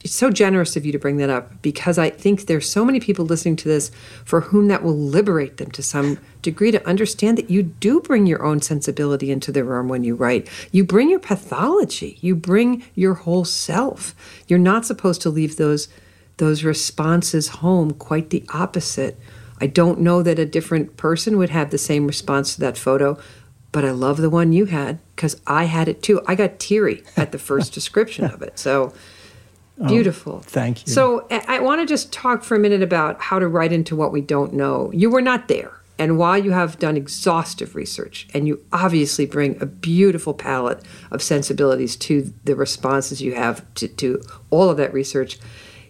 it's 0.07 0.14
so 0.14 0.31
generous 0.31 0.77
of 0.77 0.87
you 0.87 0.92
to 0.92 1.01
bring 1.01 1.16
that 1.16 1.31
up 1.31 1.61
because 1.62 1.99
I 1.99 2.11
think 2.11 2.47
there's 2.47 2.71
so 2.71 2.85
many 2.85 3.01
people 3.01 3.25
listening 3.25 3.57
to 3.57 3.69
this 3.69 3.90
for 4.25 4.40
whom 4.40 4.69
that 4.69 4.85
will 4.85 4.97
liberate 4.97 5.57
them 5.57 5.73
to 5.73 5.83
some 5.83 6.21
degree 6.42 6.71
to 6.71 6.87
understand 6.87 7.37
that 7.38 7.51
you 7.51 7.64
do 7.64 8.01
bring 8.01 8.25
your 8.25 8.45
own 8.45 8.62
sensibility 8.62 9.33
into 9.33 9.51
the 9.51 9.64
room 9.64 9.88
when 9.88 10.05
you 10.05 10.14
write. 10.14 10.49
You 10.71 10.85
bring 10.85 11.11
your 11.11 11.19
pathology, 11.19 12.19
you 12.21 12.37
bring 12.37 12.85
your 12.95 13.14
whole 13.14 13.45
self. 13.45 14.14
You're 14.47 14.61
not 14.61 14.87
supposed 14.87 15.23
to 15.23 15.31
leave 15.31 15.57
those 15.57 15.88
those 16.37 16.62
responses 16.62 17.49
home 17.49 17.90
quite 17.90 18.31
the 18.31 18.45
opposite. 18.55 19.19
I 19.61 19.66
don't 19.66 19.99
know 19.99 20.23
that 20.23 20.38
a 20.38 20.47
different 20.47 20.97
person 20.97 21.37
would 21.37 21.51
have 21.51 21.71
the 21.71 21.79
same 21.79 22.07
response 22.07 22.55
to 22.55 22.61
that 22.61 22.79
photo, 22.79 23.19
but 23.73 23.85
I 23.85 23.90
love 23.90 24.19
the 24.19 24.31
one 24.31 24.53
you 24.53 24.66
had 24.66 25.01
because 25.16 25.40
I 25.49 25.64
had 25.64 25.88
it 25.88 26.01
too. 26.01 26.23
I 26.29 26.37
got 26.37 26.61
teary 26.61 27.03
at 27.16 27.33
the 27.33 27.38
first 27.40 27.73
description 27.73 28.25
of 28.27 28.40
it. 28.40 28.57
So 28.61 28.95
Um, 29.81 29.89
beautiful. 29.89 30.37
Oh, 30.37 30.43
thank 30.45 30.87
you. 30.87 30.93
So 30.93 31.27
I, 31.31 31.57
I 31.57 31.59
want 31.61 31.81
to 31.81 31.87
just 31.87 32.12
talk 32.12 32.45
for 32.45 32.55
a 32.55 32.59
minute 32.59 32.83
about 32.83 33.21
how 33.21 33.39
to 33.39 33.47
write 33.49 33.73
into 33.73 33.95
what 33.95 34.12
we 34.12 34.21
don't 34.21 34.55
know. 34.55 34.91
You 34.93 35.11
were 35.11 35.21
not 35.21 35.49
there. 35.49 35.73
And 35.99 36.19
while 36.19 36.37
you 36.37 36.51
have 36.51 36.79
done 36.79 36.97
exhaustive 36.97 37.75
research 37.75 38.29
and 38.35 38.47
you 38.47 38.62
obviously 38.73 39.25
bring 39.25 39.61
a 39.62 39.67
beautiful 39.67 40.35
palette 40.35 40.83
of 41.11 41.23
sensibilities 41.23 41.97
to 41.97 42.33
the 42.45 42.55
responses 42.55 43.23
you 43.23 43.35
have 43.35 43.62
to, 43.75 43.89
to 43.89 44.21
all 44.51 44.69
of 44.69 44.77
that 44.77 44.93
research, 44.93 45.39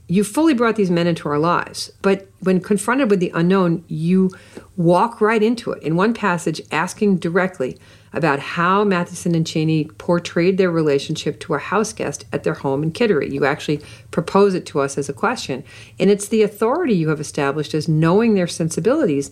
you 0.08 0.22
fully 0.22 0.54
brought 0.54 0.76
these 0.76 0.90
men 0.90 1.08
into 1.08 1.28
our 1.28 1.38
lives. 1.38 1.90
But 2.02 2.28
when 2.40 2.60
confronted 2.60 3.10
with 3.10 3.18
the 3.18 3.32
unknown, 3.34 3.84
you 3.88 4.30
walk 4.76 5.20
right 5.20 5.42
into 5.42 5.72
it. 5.72 5.82
In 5.82 5.96
one 5.96 6.14
passage, 6.14 6.60
asking 6.70 7.16
directly 7.16 7.76
about 8.16 8.38
how 8.38 8.84
Matthiessen 8.84 9.36
and 9.36 9.46
Cheney 9.46 9.84
portrayed 9.84 10.58
their 10.58 10.70
relationship 10.70 11.38
to 11.40 11.54
a 11.54 11.58
house 11.58 11.92
guest 11.92 12.24
at 12.32 12.42
their 12.42 12.54
home 12.54 12.82
in 12.82 12.92
Kittery. 12.92 13.30
You 13.30 13.44
actually 13.44 13.80
propose 14.10 14.54
it 14.54 14.66
to 14.66 14.80
us 14.80 14.96
as 14.96 15.08
a 15.08 15.12
question. 15.12 15.62
And 16.00 16.10
it's 16.10 16.28
the 16.28 16.42
authority 16.42 16.94
you 16.94 17.10
have 17.10 17.20
established 17.20 17.74
as 17.74 17.88
knowing 17.88 18.34
their 18.34 18.46
sensibilities 18.46 19.30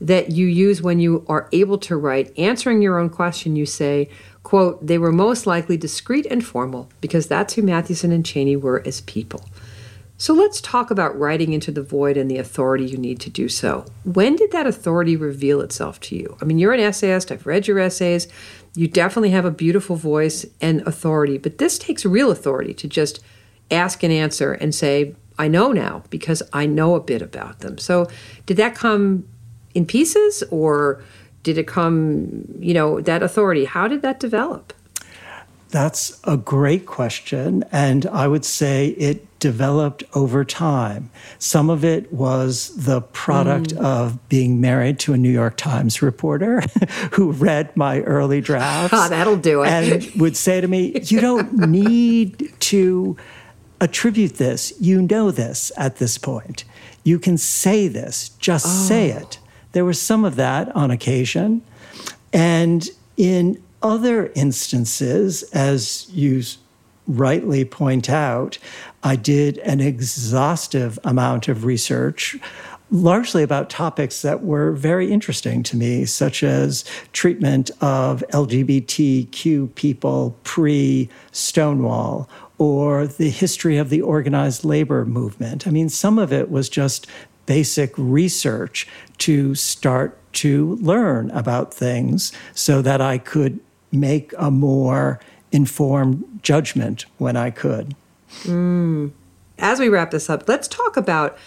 that 0.00 0.32
you 0.32 0.46
use 0.46 0.82
when 0.82 0.98
you 0.98 1.24
are 1.28 1.48
able 1.52 1.78
to 1.78 1.96
write. 1.96 2.36
Answering 2.38 2.82
your 2.82 2.98
own 2.98 3.08
question, 3.08 3.56
you 3.56 3.66
say, 3.66 4.08
quote, 4.42 4.84
they 4.84 4.98
were 4.98 5.12
most 5.12 5.46
likely 5.46 5.76
discreet 5.76 6.26
and 6.26 6.44
formal 6.44 6.90
because 7.00 7.26
that's 7.26 7.54
who 7.54 7.62
Matthiessen 7.62 8.12
and 8.12 8.26
Cheney 8.26 8.56
were 8.56 8.82
as 8.84 9.00
people. 9.02 9.44
So 10.16 10.32
let's 10.32 10.60
talk 10.60 10.90
about 10.90 11.18
writing 11.18 11.52
into 11.52 11.72
the 11.72 11.82
void 11.82 12.16
and 12.16 12.30
the 12.30 12.38
authority 12.38 12.84
you 12.84 12.96
need 12.96 13.18
to 13.20 13.30
do 13.30 13.48
so. 13.48 13.84
When 14.04 14.36
did 14.36 14.52
that 14.52 14.66
authority 14.66 15.16
reveal 15.16 15.60
itself 15.60 15.98
to 16.02 16.16
you? 16.16 16.36
I 16.40 16.44
mean, 16.44 16.58
you're 16.58 16.72
an 16.72 16.80
essayist, 16.80 17.32
I've 17.32 17.46
read 17.46 17.66
your 17.66 17.80
essays. 17.80 18.28
You 18.76 18.86
definitely 18.86 19.30
have 19.30 19.44
a 19.44 19.50
beautiful 19.50 19.96
voice 19.96 20.46
and 20.60 20.86
authority, 20.86 21.36
but 21.36 21.58
this 21.58 21.78
takes 21.78 22.04
real 22.04 22.30
authority 22.30 22.74
to 22.74 22.88
just 22.88 23.22
ask 23.70 24.02
and 24.02 24.12
answer 24.12 24.52
and 24.52 24.74
say, 24.74 25.16
I 25.36 25.48
know 25.48 25.72
now 25.72 26.04
because 26.10 26.42
I 26.52 26.66
know 26.66 26.94
a 26.94 27.00
bit 27.00 27.20
about 27.20 27.60
them. 27.60 27.78
So, 27.78 28.08
did 28.46 28.56
that 28.58 28.76
come 28.76 29.28
in 29.74 29.84
pieces 29.84 30.44
or 30.50 31.02
did 31.42 31.58
it 31.58 31.66
come, 31.66 32.44
you 32.60 32.72
know, 32.72 33.00
that 33.00 33.22
authority? 33.22 33.64
How 33.64 33.88
did 33.88 34.02
that 34.02 34.20
develop? 34.20 34.72
That's 35.70 36.20
a 36.22 36.36
great 36.36 36.86
question. 36.86 37.64
And 37.72 38.06
I 38.06 38.28
would 38.28 38.44
say 38.44 38.90
it 38.90 39.26
developed 39.44 40.02
over 40.14 40.42
time. 40.42 41.10
Some 41.38 41.68
of 41.68 41.84
it 41.84 42.10
was 42.10 42.74
the 42.76 43.02
product 43.02 43.74
mm. 43.74 43.84
of 43.84 44.26
being 44.30 44.58
married 44.58 44.98
to 45.00 45.12
a 45.12 45.18
New 45.18 45.30
York 45.30 45.58
Times 45.58 46.00
reporter 46.00 46.62
who 47.12 47.30
read 47.30 47.76
my 47.76 48.00
early 48.00 48.40
drafts. 48.48 48.94
Ah, 48.94 49.08
that'll 49.10 49.36
do 49.36 49.62
it. 49.62 49.68
And 49.68 50.10
would 50.18 50.34
say 50.34 50.62
to 50.62 50.66
me, 50.66 50.98
You 50.98 51.20
don't 51.20 51.52
need 51.68 52.54
to 52.60 53.18
attribute 53.82 54.36
this. 54.36 54.72
You 54.80 55.02
know 55.02 55.30
this 55.30 55.70
at 55.76 55.96
this 55.96 56.16
point. 56.16 56.64
You 57.02 57.18
can 57.18 57.36
say 57.36 57.86
this, 57.86 58.30
just 58.38 58.64
oh. 58.64 58.88
say 58.88 59.10
it. 59.10 59.38
There 59.72 59.84
was 59.84 60.00
some 60.00 60.24
of 60.24 60.36
that 60.36 60.74
on 60.74 60.90
occasion. 60.90 61.60
And 62.32 62.88
in 63.18 63.62
other 63.82 64.32
instances, 64.34 65.42
as 65.52 66.08
you 66.08 66.44
rightly 67.06 67.64
point 67.64 68.08
out, 68.08 68.58
I 69.06 69.16
did 69.16 69.58
an 69.58 69.80
exhaustive 69.80 70.98
amount 71.04 71.46
of 71.48 71.66
research 71.66 72.36
largely 72.90 73.42
about 73.42 73.68
topics 73.68 74.22
that 74.22 74.42
were 74.42 74.72
very 74.72 75.12
interesting 75.12 75.62
to 75.64 75.76
me, 75.76 76.06
such 76.06 76.42
as 76.42 76.84
treatment 77.12 77.70
of 77.82 78.24
LGBTQ 78.32 79.74
people 79.74 80.36
pre 80.44 81.10
Stonewall 81.32 82.28
or 82.56 83.06
the 83.06 83.28
history 83.28 83.76
of 83.76 83.90
the 83.90 84.00
organized 84.00 84.64
labor 84.64 85.04
movement. 85.04 85.66
I 85.66 85.70
mean, 85.70 85.90
some 85.90 86.18
of 86.18 86.32
it 86.32 86.50
was 86.50 86.70
just 86.70 87.06
basic 87.44 87.92
research 87.98 88.88
to 89.18 89.54
start 89.54 90.16
to 90.34 90.76
learn 90.76 91.30
about 91.32 91.74
things 91.74 92.32
so 92.54 92.80
that 92.80 93.02
I 93.02 93.18
could 93.18 93.60
make 93.92 94.32
a 94.38 94.50
more 94.50 95.20
informed 95.52 96.40
judgment 96.42 97.04
when 97.18 97.36
I 97.36 97.50
could. 97.50 97.94
Mm. 98.42 99.12
As 99.58 99.78
we 99.78 99.88
wrap 99.88 100.10
this 100.10 100.28
up, 100.28 100.48
let's 100.48 100.68
talk 100.68 100.96
about 100.96 101.38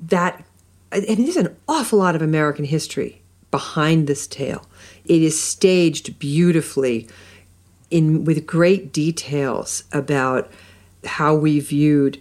that. 0.00 0.44
Mean, 0.92 1.24
there's 1.24 1.36
an 1.36 1.56
awful 1.68 1.98
lot 1.98 2.14
of 2.14 2.22
American 2.22 2.64
history 2.64 3.22
behind 3.50 4.06
this 4.06 4.26
tale. 4.26 4.66
It 5.04 5.22
is 5.22 5.40
staged 5.40 6.18
beautifully 6.18 7.08
in 7.90 8.24
with 8.24 8.46
great 8.46 8.92
details 8.92 9.84
about 9.92 10.50
how 11.04 11.34
we 11.34 11.60
viewed 11.60 12.20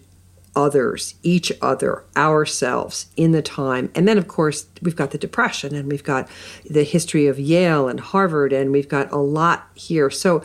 others, 0.55 1.15
each 1.21 1.51
other, 1.61 2.03
ourselves 2.15 3.07
in 3.17 3.31
the 3.31 3.41
time. 3.41 3.91
And 3.93 4.07
then, 4.07 4.17
of 4.17 4.27
course, 4.27 4.67
we've 4.81 4.95
got 4.95 5.11
the 5.11 5.17
Depression 5.17 5.75
and 5.75 5.91
we've 5.91 6.03
got 6.03 6.29
the 6.69 6.83
history 6.83 7.27
of 7.27 7.39
Yale 7.39 7.87
and 7.87 7.99
Harvard, 7.99 8.53
and 8.53 8.71
we've 8.71 8.87
got 8.87 9.11
a 9.11 9.17
lot 9.17 9.67
here. 9.75 10.09
So, 10.09 10.43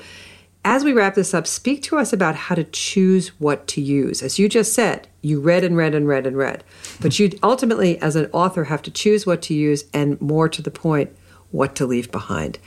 as 0.64 0.84
we 0.84 0.92
wrap 0.92 1.14
this 1.14 1.32
up, 1.32 1.46
speak 1.46 1.82
to 1.84 1.96
us 1.96 2.12
about 2.12 2.34
how 2.34 2.54
to 2.54 2.64
choose 2.64 3.28
what 3.40 3.66
to 3.68 3.80
use. 3.80 4.22
As 4.22 4.38
you 4.38 4.48
just 4.48 4.74
said, 4.74 5.08
you 5.22 5.40
read 5.40 5.64
and 5.64 5.76
read 5.76 5.94
and 5.94 6.06
read 6.06 6.26
and 6.26 6.36
read. 6.36 6.64
But 7.00 7.18
you 7.18 7.30
ultimately, 7.42 7.98
as 7.98 8.14
an 8.16 8.28
author, 8.32 8.64
have 8.64 8.82
to 8.82 8.90
choose 8.90 9.26
what 9.26 9.40
to 9.42 9.54
use 9.54 9.84
and, 9.94 10.20
more 10.20 10.48
to 10.48 10.60
the 10.60 10.70
point, 10.70 11.16
what 11.50 11.74
to 11.76 11.86
leave 11.86 12.10
behind 12.12 12.58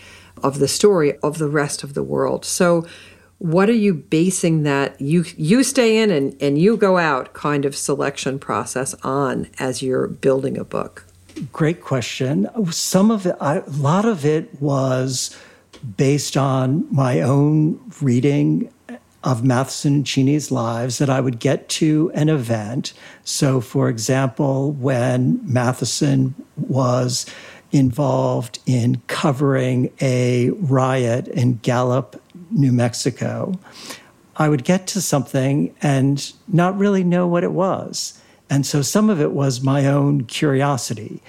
of 0.41 0.59
the 0.59 0.67
story 0.67 1.17
of 1.19 1.37
the 1.37 1.47
rest 1.47 1.83
of 1.83 1.93
the 1.93 2.03
world. 2.03 2.45
So, 2.45 2.85
what 3.37 3.69
are 3.69 3.73
you 3.73 3.93
basing 3.93 4.63
that 4.63 4.99
you 5.01 5.25
you 5.35 5.63
stay 5.63 5.97
in 5.97 6.09
and, 6.11 6.35
and 6.41 6.57
you 6.57 6.77
go 6.77 6.97
out 6.97 7.33
kind 7.33 7.65
of 7.65 7.75
selection 7.75 8.39
process 8.39 8.93
on 9.03 9.49
as 9.59 9.81
you're 9.81 10.07
building 10.07 10.57
a 10.57 10.63
book? 10.63 11.05
Great 11.51 11.81
question. 11.81 12.47
Some 12.71 13.11
of 13.11 13.25
it, 13.25 13.35
I, 13.41 13.57
a 13.57 13.69
lot 13.69 14.05
of 14.05 14.23
it 14.25 14.61
was 14.61 15.37
based 15.97 16.37
on 16.37 16.87
my 16.93 17.21
own 17.21 17.79
reading 18.01 18.71
of 19.23 19.41
Matthiessen 19.41 19.85
and 19.85 20.05
Cheney's 20.05 20.51
lives 20.51 20.97
that 20.97 21.09
I 21.09 21.21
would 21.21 21.39
get 21.39 21.69
to 21.69 22.11
an 22.13 22.29
event. 22.29 22.93
So, 23.23 23.61
for 23.61 23.87
example, 23.87 24.73
when 24.73 25.39
Matthiessen 25.39 26.33
was 26.57 27.25
involved 27.71 28.59
in 28.65 29.01
covering 29.07 29.91
a 30.01 30.49
riot 30.51 31.27
in 31.29 31.57
Gallup, 31.57 32.21
New 32.51 32.71
Mexico, 32.71 33.57
I 34.35 34.49
would 34.49 34.63
get 34.63 34.87
to 34.87 35.01
something 35.01 35.73
and 35.81 36.31
not 36.47 36.77
really 36.77 37.03
know 37.03 37.27
what 37.27 37.43
it 37.43 37.51
was. 37.51 38.19
And 38.49 38.65
so 38.65 38.81
some 38.81 39.09
of 39.09 39.21
it 39.21 39.31
was 39.31 39.61
my 39.61 39.85
own 39.85 40.25
curiosity, 40.25 41.21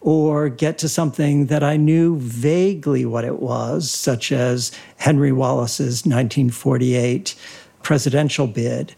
or 0.00 0.48
get 0.48 0.78
to 0.78 0.88
something 0.88 1.46
that 1.46 1.62
I 1.62 1.76
knew 1.76 2.16
vaguely 2.18 3.04
what 3.04 3.24
it 3.24 3.40
was, 3.40 3.90
such 3.90 4.32
as 4.32 4.72
Henry 4.96 5.32
Wallace's 5.32 6.06
1948 6.06 7.34
presidential 7.82 8.46
bid, 8.46 8.94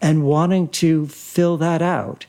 and 0.00 0.24
wanting 0.24 0.68
to 0.68 1.06
fill 1.06 1.56
that 1.58 1.82
out. 1.82 2.26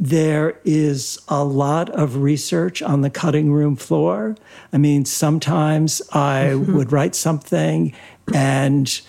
There 0.00 0.60
is 0.64 1.18
a 1.28 1.44
lot 1.44 1.90
of 1.90 2.16
research 2.16 2.82
on 2.82 3.00
the 3.00 3.10
cutting 3.10 3.52
room 3.52 3.74
floor. 3.74 4.36
I 4.72 4.78
mean, 4.78 5.04
sometimes 5.04 6.00
I 6.12 6.54
would 6.54 6.92
write 6.92 7.14
something 7.14 7.92
and 8.32 9.00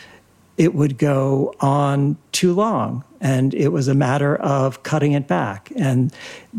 it 0.59 0.75
would 0.75 0.97
go 0.97 1.55
on 1.61 2.17
too 2.33 2.53
long 2.53 3.03
and 3.21 3.53
it 3.53 3.69
was 3.69 3.87
a 3.87 3.95
matter 3.95 4.35
of 4.35 4.83
cutting 4.83 5.13
it 5.13 5.25
back 5.25 5.71
and 5.75 6.13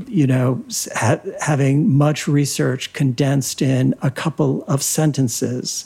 you 0.08 0.26
know 0.26 0.64
ha- 0.96 1.20
having 1.40 1.88
much 1.96 2.26
research 2.26 2.92
condensed 2.94 3.60
in 3.62 3.94
a 4.02 4.10
couple 4.10 4.64
of 4.64 4.82
sentences 4.82 5.84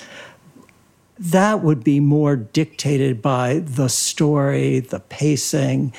that 1.18 1.60
would 1.60 1.84
be 1.84 2.00
more 2.00 2.36
dictated 2.36 3.20
by 3.20 3.58
the 3.58 3.88
story 3.88 4.78
the 4.78 5.00
pacing 5.00 5.92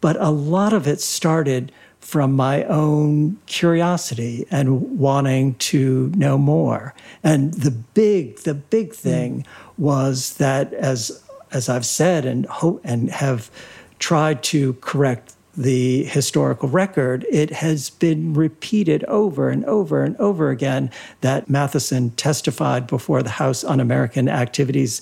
but 0.00 0.16
a 0.20 0.30
lot 0.30 0.72
of 0.72 0.88
it 0.88 1.00
started 1.00 1.70
from 2.00 2.32
my 2.32 2.64
own 2.64 3.38
curiosity 3.46 4.44
and 4.50 4.98
wanting 4.98 5.54
to 5.56 6.10
know 6.16 6.36
more. 6.36 6.92
And 7.22 7.54
the 7.54 7.70
big, 7.70 8.38
the 8.38 8.54
big 8.54 8.94
thing 8.94 9.42
mm. 9.42 9.46
was 9.78 10.34
that 10.38 10.72
as 10.72 11.22
as 11.52 11.68
I've 11.68 11.86
said 11.86 12.24
and 12.24 12.46
hope 12.46 12.80
and 12.84 13.10
have 13.10 13.50
tried 13.98 14.42
to 14.44 14.74
correct 14.74 15.34
the 15.56 16.04
historical 16.04 16.68
record, 16.68 17.26
it 17.28 17.50
has 17.50 17.90
been 17.90 18.34
repeated 18.34 19.04
over 19.04 19.50
and 19.50 19.64
over 19.64 20.04
and 20.04 20.16
over 20.16 20.50
again 20.50 20.90
that 21.20 21.48
Matthiessen 21.48 22.12
testified 22.16 22.86
before 22.86 23.22
the 23.22 23.30
House 23.30 23.64
Un 23.64 23.80
American 23.80 24.28
Activities 24.28 25.00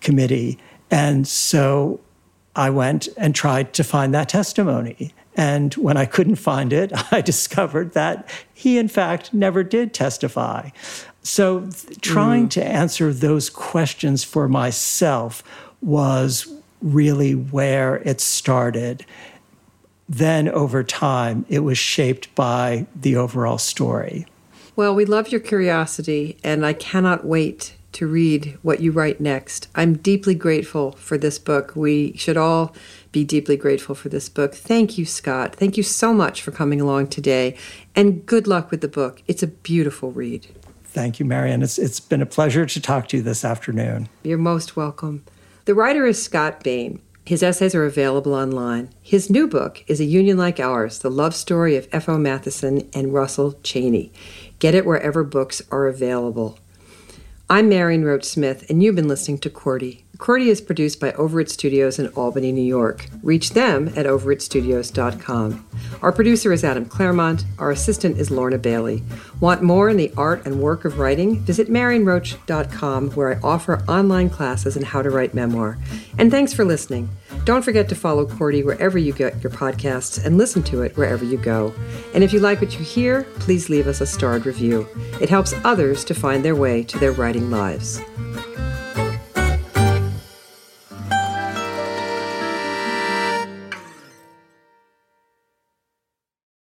Committee. 0.00 0.58
And 0.90 1.26
so 1.26 2.00
I 2.54 2.70
went 2.70 3.08
and 3.16 3.34
tried 3.34 3.72
to 3.74 3.84
find 3.84 4.14
that 4.14 4.28
testimony. 4.28 5.12
And 5.36 5.74
when 5.74 5.96
I 5.96 6.06
couldn't 6.06 6.36
find 6.36 6.72
it, 6.72 6.92
I 7.12 7.20
discovered 7.20 7.92
that 7.92 8.28
he, 8.54 8.78
in 8.78 8.88
fact, 8.88 9.34
never 9.34 9.62
did 9.62 9.94
testify. 9.94 10.70
So, 11.22 11.60
th- 11.60 12.00
trying 12.00 12.46
mm. 12.46 12.50
to 12.52 12.64
answer 12.64 13.12
those 13.12 13.50
questions 13.50 14.24
for 14.24 14.48
myself 14.48 15.42
was 15.80 16.52
really 16.80 17.34
where 17.34 17.96
it 17.96 18.20
started. 18.20 19.04
Then 20.08 20.48
over 20.48 20.82
time, 20.82 21.44
it 21.48 21.60
was 21.60 21.78
shaped 21.78 22.34
by 22.34 22.86
the 22.94 23.16
overall 23.16 23.58
story. 23.58 24.26
Well, 24.74 24.94
we 24.94 25.04
love 25.04 25.28
your 25.28 25.40
curiosity, 25.40 26.38
and 26.44 26.64
I 26.64 26.72
cannot 26.72 27.26
wait 27.26 27.74
to 27.92 28.06
read 28.06 28.56
what 28.62 28.80
you 28.80 28.92
write 28.92 29.20
next. 29.20 29.68
I'm 29.74 29.94
deeply 29.94 30.34
grateful 30.34 30.92
for 30.92 31.18
this 31.18 31.38
book. 31.38 31.74
We 31.74 32.16
should 32.16 32.36
all 32.36 32.74
be 33.10 33.24
deeply 33.24 33.56
grateful 33.56 33.94
for 33.94 34.08
this 34.08 34.28
book. 34.28 34.54
Thank 34.54 34.96
you, 34.96 35.04
Scott. 35.04 35.56
Thank 35.56 35.76
you 35.76 35.82
so 35.82 36.14
much 36.14 36.42
for 36.42 36.52
coming 36.52 36.80
along 36.80 37.08
today, 37.08 37.56
and 37.96 38.24
good 38.24 38.46
luck 38.46 38.70
with 38.70 38.82
the 38.82 38.88
book. 38.88 39.22
It's 39.26 39.42
a 39.42 39.48
beautiful 39.48 40.12
read. 40.12 40.46
Thank 40.84 41.18
you, 41.18 41.26
Marianne. 41.26 41.62
It's, 41.62 41.78
it's 41.78 42.00
been 42.00 42.22
a 42.22 42.26
pleasure 42.26 42.64
to 42.64 42.80
talk 42.80 43.08
to 43.08 43.16
you 43.16 43.22
this 43.22 43.44
afternoon. 43.44 44.08
You're 44.22 44.38
most 44.38 44.76
welcome. 44.76 45.24
The 45.68 45.74
writer 45.74 46.06
is 46.06 46.22
Scott 46.22 46.64
Bane. 46.64 46.98
His 47.26 47.42
essays 47.42 47.74
are 47.74 47.84
available 47.84 48.32
online. 48.32 48.88
His 49.02 49.28
new 49.28 49.46
book 49.46 49.84
is 49.86 50.00
A 50.00 50.06
Union 50.06 50.38
Like 50.38 50.58
Ours 50.58 51.00
The 51.00 51.10
Love 51.10 51.34
Story 51.34 51.76
of 51.76 51.86
F.O. 51.92 52.16
Matthiessen 52.16 52.88
and 52.94 53.12
Russell 53.12 53.52
Cheney. 53.62 54.10
Get 54.60 54.74
it 54.74 54.86
wherever 54.86 55.22
books 55.22 55.60
are 55.70 55.86
available. 55.86 56.58
I'm 57.50 57.70
Marion 57.70 58.04
Roach 58.04 58.24
Smith, 58.24 58.68
and 58.68 58.82
you've 58.82 58.94
been 58.94 59.08
listening 59.08 59.38
to 59.38 59.48
Qwerty. 59.48 60.02
Qwerty 60.18 60.48
is 60.48 60.60
produced 60.60 61.00
by 61.00 61.12
Overit 61.12 61.48
Studios 61.48 61.98
in 61.98 62.08
Albany, 62.08 62.52
New 62.52 62.60
York. 62.60 63.06
Reach 63.22 63.52
them 63.52 63.88
at 63.96 64.04
overitstudios.com. 64.04 65.66
Our 66.02 66.12
producer 66.12 66.52
is 66.52 66.62
Adam 66.62 66.84
Claremont. 66.84 67.46
Our 67.58 67.70
assistant 67.70 68.18
is 68.18 68.30
Lorna 68.30 68.58
Bailey. 68.58 69.02
Want 69.40 69.62
more 69.62 69.88
in 69.88 69.96
the 69.96 70.12
art 70.14 70.44
and 70.44 70.60
work 70.60 70.84
of 70.84 70.98
writing? 70.98 71.40
Visit 71.40 71.70
marionroach.com, 71.70 73.12
where 73.12 73.34
I 73.34 73.40
offer 73.42 73.82
online 73.88 74.28
classes 74.28 74.76
in 74.76 74.82
how 74.82 75.00
to 75.00 75.08
write 75.08 75.32
memoir. 75.32 75.78
And 76.18 76.30
thanks 76.30 76.52
for 76.52 76.66
listening. 76.66 77.08
Don't 77.48 77.64
forget 77.64 77.88
to 77.88 77.94
follow 77.94 78.26
Qwerty 78.26 78.62
wherever 78.62 78.98
you 78.98 79.14
get 79.14 79.42
your 79.42 79.50
podcasts 79.50 80.22
and 80.22 80.36
listen 80.36 80.62
to 80.64 80.82
it 80.82 80.94
wherever 80.98 81.24
you 81.24 81.38
go. 81.38 81.72
And 82.12 82.22
if 82.22 82.30
you 82.30 82.40
like 82.40 82.60
what 82.60 82.78
you 82.78 82.84
hear, 82.84 83.22
please 83.36 83.70
leave 83.70 83.86
us 83.86 84.02
a 84.02 84.06
starred 84.06 84.44
review. 84.44 84.86
It 85.18 85.30
helps 85.30 85.54
others 85.64 86.04
to 86.04 86.14
find 86.14 86.44
their 86.44 86.54
way 86.54 86.82
to 86.82 86.98
their 86.98 87.12
writing 87.12 87.50
lives. 87.50 88.02